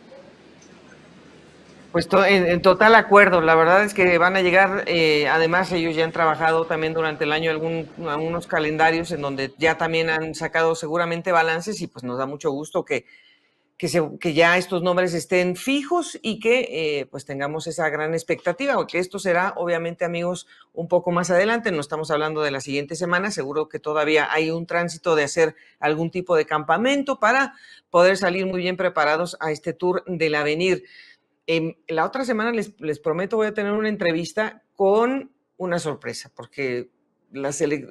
[1.92, 6.04] Pues en, total acuerdo, la verdad es que van a llegar, eh, además ellos ya
[6.04, 10.74] han trabajado también durante el año algún, algunos calendarios en donde ya también han sacado
[10.74, 13.06] seguramente balances y pues nos da mucho gusto que,
[13.78, 18.12] que, se, que ya estos nombres estén fijos y que eh, pues tengamos esa gran
[18.12, 22.60] expectativa, porque esto será obviamente amigos un poco más adelante, no estamos hablando de la
[22.60, 27.54] siguiente semana, seguro que todavía hay un tránsito de hacer algún tipo de campamento para
[27.88, 30.84] poder salir muy bien preparados a este tour del avenir
[31.88, 36.90] la otra semana les, prometo voy a tener una entrevista con una sorpresa, porque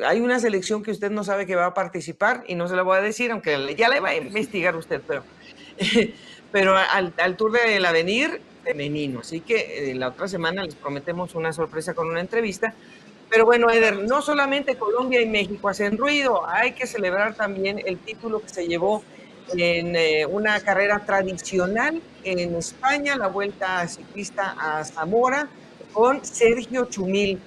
[0.06, 2.84] hay una selección que usted no sabe que va a participar y no se la
[2.84, 5.24] voy a decir, aunque ya le va a investigar usted, pero,
[6.52, 9.22] pero al, Tour del Avenir femenino.
[9.22, 12.76] Así que eh, la otra semana les prometemos una sorpresa con una entrevista.
[13.30, 17.98] Pero bueno, Eder, no solamente Colombia y México hacen ruido, hay que celebrar también el
[17.98, 19.04] título que se llevó
[19.56, 25.48] en eh, una carrera tradicional en España, la vuelta ciclista a Zamora,
[25.94, 27.40] con Sergio Chumil,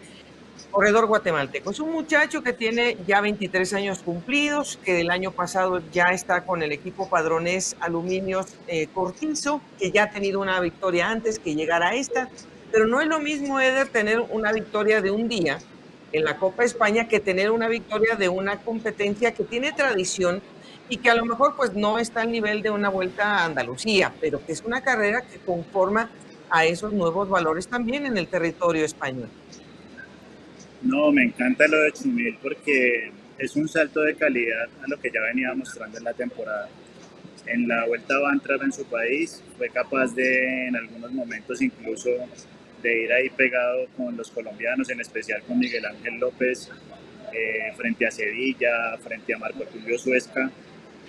[0.70, 1.70] corredor guatemalteco.
[1.70, 6.44] Es un muchacho que tiene ya 23 años cumplidos, que del año pasado ya está
[6.44, 11.55] con el equipo Padrones Aluminios eh, Cortizo, que ya ha tenido una victoria antes que
[11.55, 12.28] llegara a esta,
[12.72, 15.59] pero no es lo mismo, Eder, tener una victoria de un día
[16.12, 20.42] en la Copa España que tener una victoria de una competencia que tiene tradición
[20.91, 24.12] y que a lo mejor pues no está al nivel de una vuelta a Andalucía,
[24.20, 26.11] pero que es una carrera que conforma
[26.51, 29.28] a esos nuevos valores también en el territorio español.
[30.82, 35.11] No, me encanta lo de Chumil porque es un salto de calidad a lo que
[35.11, 36.68] ya venía mostrando en la temporada.
[37.47, 42.11] En la vuelta a entrar en su país, fue capaz de en algunos momentos incluso
[42.82, 46.68] de ir ahí pegado con los colombianos, en especial con Miguel Ángel López,
[47.32, 50.51] eh, frente a Sevilla, frente a Marco Tulio Suesca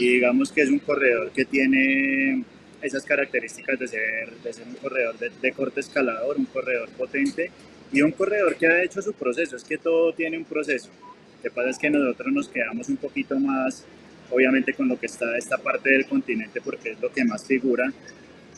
[0.01, 2.43] y digamos que es un corredor que tiene
[2.81, 7.51] esas características de ser, de ser un corredor de, corte escalador, un corredor potente
[7.93, 9.55] y un corredor que ha hecho su proceso.
[9.55, 10.89] Es que todo tiene un proceso.
[10.89, 13.85] Lo que pasa es que nosotros nos quedamos un poquito más,
[14.31, 17.93] obviamente, con lo que está esta parte del continente porque es lo que más figura.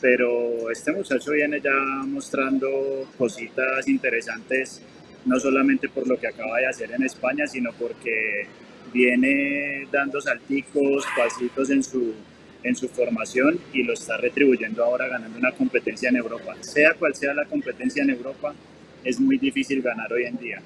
[0.00, 1.76] Pero este muchacho viene ya
[2.06, 4.80] mostrando cositas interesantes,
[5.26, 8.46] no solamente por lo que acaba de hacer en España, sino porque
[8.94, 12.14] viene dando salticos, pasitos en su,
[12.62, 16.54] en su formación y lo está retribuyendo ahora ganando una competencia en Europa.
[16.60, 18.54] Sea cual sea la competencia en Europa,
[19.02, 20.62] es muy difícil ganar hoy en día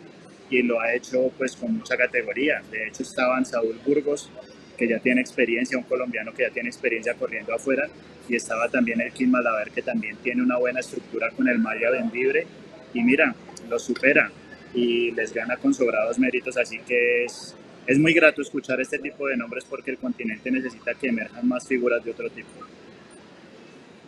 [0.50, 2.62] y lo ha hecho pues con mucha categoría.
[2.70, 4.30] De hecho estaban Saúl Burgos,
[4.76, 7.88] que ya tiene experiencia, un colombiano que ya tiene experiencia corriendo afuera,
[8.28, 11.90] y estaba también el Kim Malaver, que también tiene una buena estructura con el Maya
[11.90, 12.46] Bendibre,
[12.92, 13.34] y mira,
[13.68, 14.30] lo supera
[14.74, 17.56] y les gana con sobrados méritos, así que es,
[17.88, 21.66] es muy grato escuchar este tipo de nombres porque el continente necesita que emerjan más
[21.66, 22.50] figuras de otro tipo.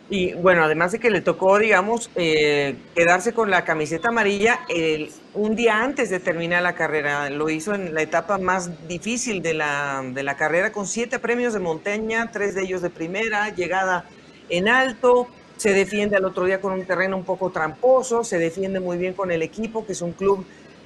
[0.07, 4.59] Y bueno, además de que le tocó, digamos, eh, quedarse con la camiseta amarilla
[5.33, 7.29] un día antes de terminar la carrera.
[7.31, 11.53] Lo hizo en la etapa más difícil de la, de la carrera, con siete premios
[11.53, 14.05] de montaña, tres de ellos de primera, llegada
[14.49, 15.27] en alto.
[15.57, 19.13] Se defiende al otro día con un terreno un poco tramposo, se defiende muy bien
[19.13, 20.45] con el equipo, que es un club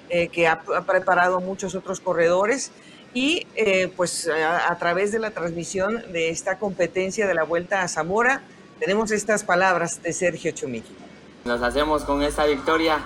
[0.09, 2.71] eh, que ha, preparado muchos otros corredores
[3.13, 7.87] y eh, pues a, través de la transmisión de esta competencia de la Vuelta a
[7.87, 8.41] Zamora
[8.79, 10.89] tenemos estas palabras de Sergio Chumillo.
[11.45, 12.99] Nos hacemos con esta victoria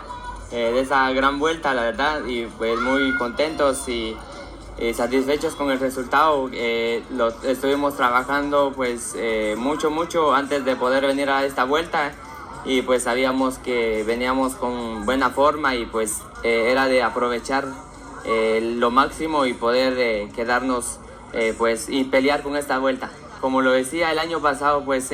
[0.52, 4.18] eh, de esa gran vuelta, la verdad, y pues muy contentos y
[4.94, 6.50] satisfechos con el resultado.
[6.54, 9.14] Eh, lo estuvimos trabajando pues
[9.58, 12.14] mucho, mucho antes de poder venir a esta vuelta
[12.66, 17.66] y pues sabíamos que veníamos con buena forma y pues era de aprovechar
[18.26, 21.00] eh, lo máximo y poder eh, quedarnos
[21.34, 23.12] eh, pues y pelear con esta vuelta.
[23.40, 25.14] Como lo decía el año pasado, pues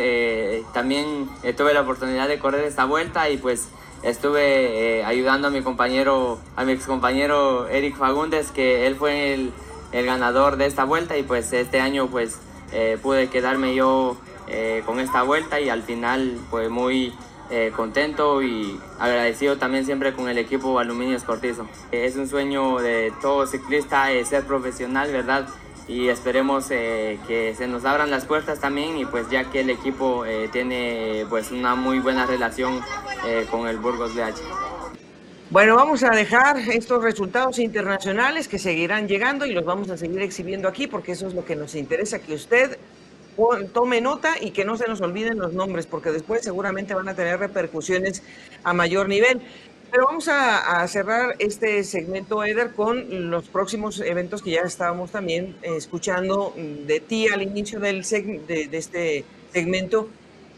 [0.73, 3.69] también tuve la oportunidad de correr esta vuelta y pues
[4.01, 9.53] estuve ayudando a mi compañero, a mi ex compañero Eric Fagundes, que él fue el,
[9.91, 12.39] el ganador de esta vuelta y pues este año pues
[13.03, 14.17] pude quedarme yo
[14.87, 17.13] con esta vuelta y al final pues muy
[17.51, 21.67] eh, contento y agradecido también siempre con el equipo Aluminio Escortizo.
[21.91, 25.47] Es un sueño de todo ciclista eh, ser profesional, ¿verdad?
[25.87, 29.69] Y esperemos eh, que se nos abran las puertas también y pues ya que el
[29.69, 32.81] equipo tiene pues una muy buena relación
[33.51, 34.41] con el Burgos BH.
[35.51, 40.23] Bueno, vamos a dejar estos resultados internacionales que seguirán llegando y los vamos a seguir
[40.23, 42.79] exhibiendo aquí porque eso es lo que nos interesa que usted
[43.73, 47.15] tome nota y que no se nos olviden los nombres, porque después seguramente van a
[47.15, 48.23] tener repercusiones
[48.63, 49.41] a mayor nivel.
[49.91, 55.55] Pero vamos a, cerrar este segmento, Eder, con los próximos eventos que ya estábamos también
[55.61, 59.23] escuchando de ti al inicio del de, este
[59.53, 60.09] segmento,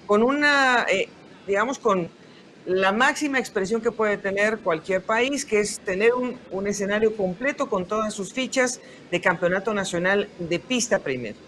[0.07, 1.07] con una, eh,
[1.45, 2.09] digamos, con
[2.65, 7.86] la máxima expresión que puede tener cualquier país, que es tener un escenario completo con
[7.86, 11.47] todas sus fichas de campeonato nacional de pista primero.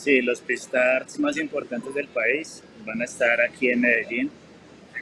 [0.00, 4.30] Sí, los Pistarts más importantes del país van a estar aquí en Medellín.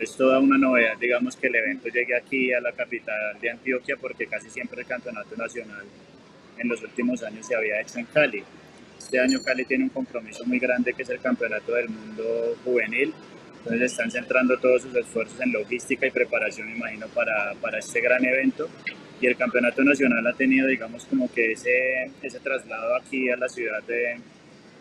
[0.01, 3.95] Es toda una novedad, digamos, que el evento llegue aquí a la capital de Antioquia
[4.01, 5.85] porque casi siempre el campeonato nacional
[6.59, 8.43] en los últimos años se había hecho en Cali.
[8.99, 13.15] Este año Cali tiene un compromiso muy grande que es el campeonato del mundo juvenil.
[13.59, 18.25] Entonces están centrando todos sus esfuerzos en logística y preparación, imagino, para, para este gran
[18.25, 18.69] evento.
[19.21, 23.49] Y el campeonato nacional ha tenido, digamos, como que ese, ese traslado aquí a la
[23.49, 24.19] ciudad de,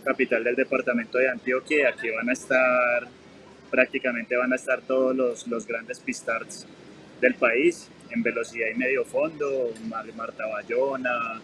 [0.08, 1.90] capital del departamento de Antioquia.
[1.90, 3.08] Aquí van a estar,
[3.70, 6.66] prácticamente van a estar todos los, los grandes pistards
[7.20, 9.74] del país en velocidad y medio fondo,
[10.16, 11.42] Marta Bayona,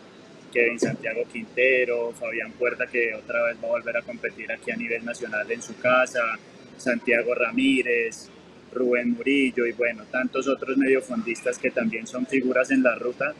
[0.54, 4.78] Kevin Santiago Quintero, Fabián Puerta que otra vez va a volver a competir aquí a
[4.78, 6.40] nivel nacional en su casa,
[6.78, 8.30] Santiago Ramírez,
[8.72, 13.34] Rubén Murillo y bueno, tantos otros mediofondistas que también son figuras en la ruta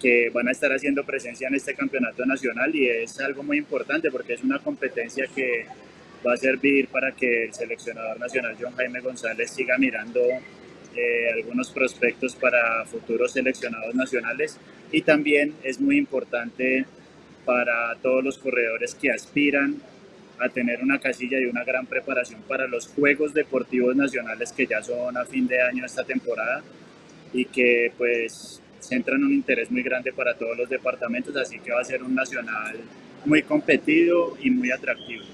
[0.00, 4.10] que van a estar haciendo presencia en este campeonato nacional y es algo muy importante
[4.10, 5.66] porque es una competencia que
[6.26, 10.20] va a servir para que el seleccionador nacional John Jaime González siga mirando
[10.96, 14.58] eh, algunos prospectos para futuros seleccionados nacionales.
[14.90, 16.84] Y también es muy importante
[17.44, 19.76] para todos los corredores que aspiran
[20.38, 24.82] a tener una casilla y una gran preparación para los Juegos Deportivos Nacionales que ya
[24.82, 26.62] son a fin de año esta temporada
[27.32, 31.80] y que pues centran un interés muy grande para todos los departamentos, así que va
[31.80, 32.76] a ser un nacional
[33.24, 35.24] muy competido y muy atractivo.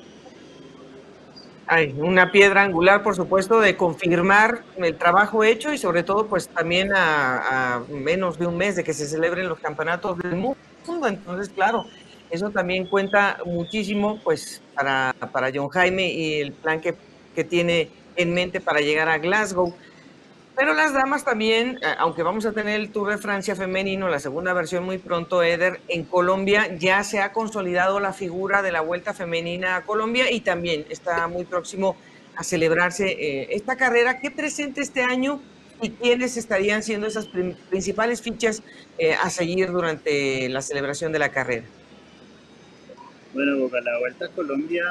[1.68, 6.48] Hay una piedra angular, por supuesto, de confirmar el trabajo hecho y sobre todo, pues
[6.48, 10.56] también a, menos de un mes de que se celebren los campeonatos del mundo.
[11.08, 11.84] Entonces, claro,
[12.30, 16.94] eso también cuenta muchísimo, pues, para, para John Jaime y el plan que,
[17.34, 19.74] que tiene en mente para llegar a Glasgow.
[20.56, 24.18] Pero las damas también, eh, aunque vamos a tener el Tour de Francia femenino, la
[24.18, 28.80] segunda versión muy pronto, Eder, en Colombia ya se ha consolidado la figura de la
[28.80, 31.94] Vuelta Femenina a Colombia y también está muy próximo
[32.36, 34.18] a celebrarse eh, esta carrera.
[34.18, 35.42] ¿Qué presente este año
[35.82, 37.28] y quiénes estarían siendo esas
[37.68, 38.62] principales fichas
[38.96, 41.66] eh, a seguir durante la celebración de la carrera?
[43.34, 44.84] Bueno, la Vuelta a Colombia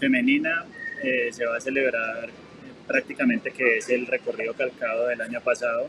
[0.00, 0.64] femenina
[1.32, 2.30] se va a celebrar
[2.86, 5.88] prácticamente que es el recorrido calcado del año pasado.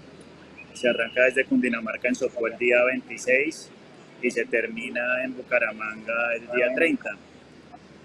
[0.73, 3.69] Se arranca desde Cundinamarca en Sopó el día 26
[4.21, 7.17] y se termina en Bucaramanga el día 30.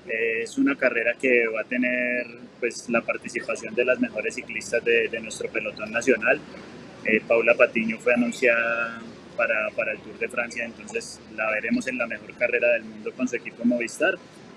[0.07, 2.27] Es una carrera que va a tener
[2.59, 6.41] pues, la participación de las mejores ciclistas de, nuestro pelotón nacional.
[7.05, 9.01] Eh, Paula Patiño fue anunciada
[9.37, 13.13] para, para, el Tour de Francia, entonces la veremos en la mejor carrera del mundo
[13.13, 14.15] con su equipo Movistar.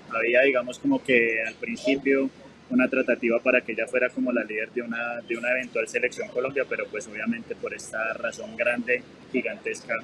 [0.10, 2.30] Había, digamos, como que al principio
[2.72, 6.30] una tratativa para que ella fuera como la líder de una, de una eventual selección
[6.30, 9.96] Colombia, pero pues obviamente por esta razón grande, gigantesca,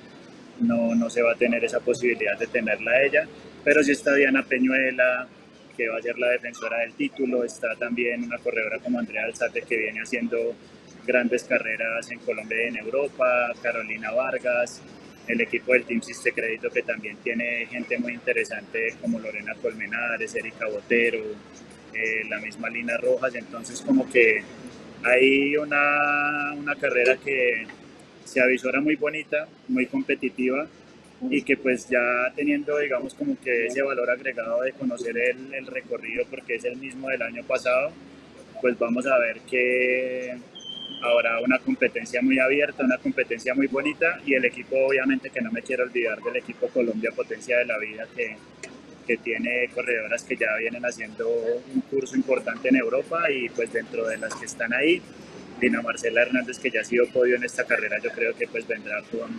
[0.59, 3.27] no, no se va a tener esa posibilidad de tenerla ella.
[3.63, 5.27] Pero sí está Diana Peñuela,
[5.75, 9.61] que va a ser la defensora del título, está también una corredora como Andrea Alzate,
[9.61, 10.55] que viene haciendo
[11.05, 14.81] grandes carreras en Colombia y en Europa, Carolina Vargas,
[15.27, 20.35] el equipo del Team Siste Crédito que también tiene gente muy interesante como Lorena Colmenares,
[20.35, 21.23] Erika Botero,
[21.97, 24.43] eh, la misma Lina Rojas, entonces como que
[25.03, 27.65] hay una, una carrera que
[28.23, 30.67] se avisora muy bonita, muy competitiva
[31.29, 35.65] y que pues ya teniendo digamos como que ese valor agregado de conocer el, el
[35.65, 37.91] recorrido porque es el mismo del año pasado,
[38.61, 40.37] pues vamos a ver que
[41.01, 45.51] ahora una competencia muy abierta, una competencia muy bonita y el equipo obviamente que no
[45.51, 48.37] me quiero olvidar del equipo Colombia Potencia de la Vida que,
[49.07, 51.27] que tiene corredoras que ya vienen haciendo
[51.73, 55.01] un curso importante en Europa y pues dentro de las que están ahí,
[55.61, 58.67] Dina Marcela Hernández que ya ha sido podio en esta carrera, yo creo que pues
[58.67, 59.29] vendrá con,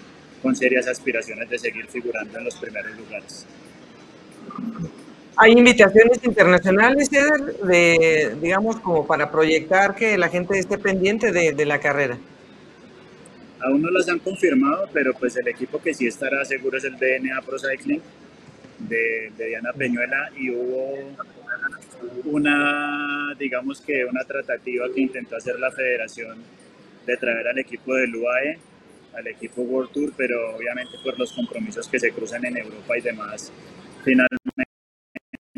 [0.42, 3.46] con serias aspiraciones de seguir figurando en los primeros lugares.
[5.36, 11.64] Hay invitaciones internacionales, de, digamos, como para proyectar que la gente esté pendiente de, de,
[11.64, 12.18] la carrera.
[13.60, 16.96] Aún no las han confirmado, pero pues el equipo que sí estará seguro es el
[16.96, 18.02] DNA Pro Cycling
[18.78, 21.16] de, de Diana Peñuela y hubo
[22.24, 26.42] una, digamos que una tratativa que intentó hacer la federación
[27.06, 28.58] de traer al equipo del UAE,
[29.14, 33.00] al equipo World Tour, pero obviamente por los compromisos que se cruzan en Europa y
[33.00, 33.52] demás,
[34.04, 34.68] finalmente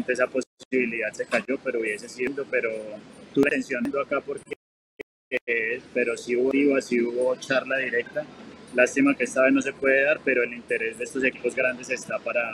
[0.06, 2.70] esa posibilidad se cayó, pero hubiese sido, pero
[3.32, 4.54] tuve atención acá porque,
[5.94, 8.24] pero si hubo si hubo charla directa.
[8.74, 11.90] Lástima que esta vez no se puede dar, pero el interés de estos equipos grandes
[11.90, 12.52] está para,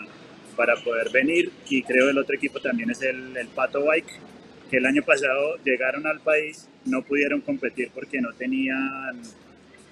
[0.57, 4.21] para poder venir y creo el otro equipo también es el, el Pato Bike,
[4.71, 9.23] que el año pasado llegaron al país, no pudieron competir porque no tenían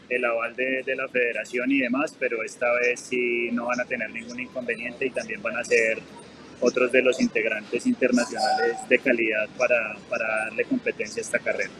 [0.08, 3.84] el aval de, de, la federación y demás, pero esta vez sí no van a
[3.84, 5.98] tener ningún inconveniente y también van a ser
[6.60, 11.70] otros de los integrantes internacionales de calidad para, para darle competencia a esta carrera.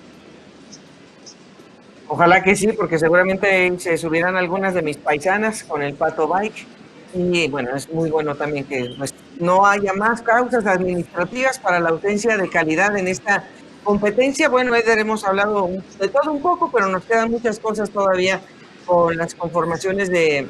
[2.09, 6.67] Ojalá que sí, porque seguramente se subirán algunas de mis paisanas con el Pato Bike.
[7.15, 11.91] Y bueno, es muy bueno también que pues, no haya más causas administrativas para la
[11.91, 13.49] ausencia de calidad en esta
[13.85, 14.49] competencia.
[14.49, 18.41] Bueno, Eder, hemos hablado de todo un poco, pero nos quedan muchas cosas todavía
[18.85, 20.47] con las conformaciones de,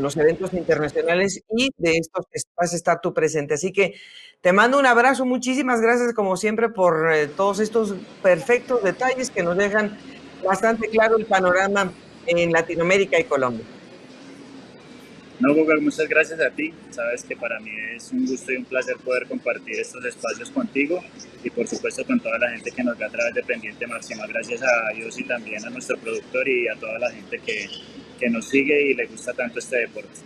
[0.00, 3.54] los eventos internacionales y de estos que vas a estar tú presente.
[3.54, 3.94] Así que
[4.40, 9.42] te mando un abrazo, muchísimas gracias como siempre por eh, todos estos perfectos detalles que
[9.42, 9.98] nos dejan
[10.44, 11.92] bastante claro el panorama
[12.26, 13.64] en Latinoamérica y Colombia.
[15.40, 16.74] No, Google, muchas gracias a ti.
[16.90, 21.00] Sabes que para mí es un gusto y un placer poder compartir estos espacios contigo
[21.44, 24.26] y por supuesto con toda la gente que nos ve a través de Pendiente Máxima.
[24.26, 27.68] Gracias a Dios y también a nuestro productor y a toda la gente que,
[28.18, 30.18] que nos sigue y le gusta tanto este deporte.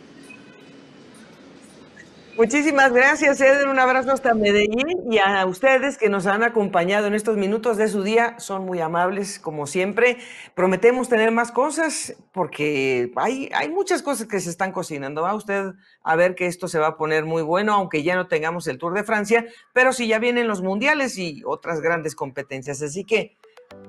[2.36, 3.68] Muchísimas gracias, Eder.
[3.68, 7.88] Un abrazo hasta Medellín y a ustedes que nos han acompañado en estos minutos de
[7.88, 8.38] su día.
[8.38, 10.16] Son muy amables, como siempre.
[10.54, 15.20] Prometemos tener más cosas porque hay, hay muchas cosas que se están cocinando.
[15.22, 15.72] Va usted
[16.02, 18.78] a ver que esto se va a poner muy bueno, aunque ya no tengamos el
[18.78, 22.80] Tour de Francia, pero sí ya vienen los mundiales y otras grandes competencias.
[22.80, 23.36] Así que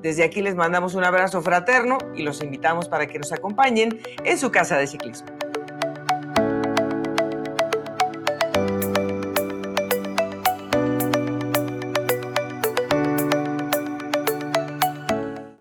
[0.01, 4.37] desde aquí les mandamos un abrazo fraterno y los invitamos para que nos acompañen en
[4.37, 5.42] su casa de ciclismo.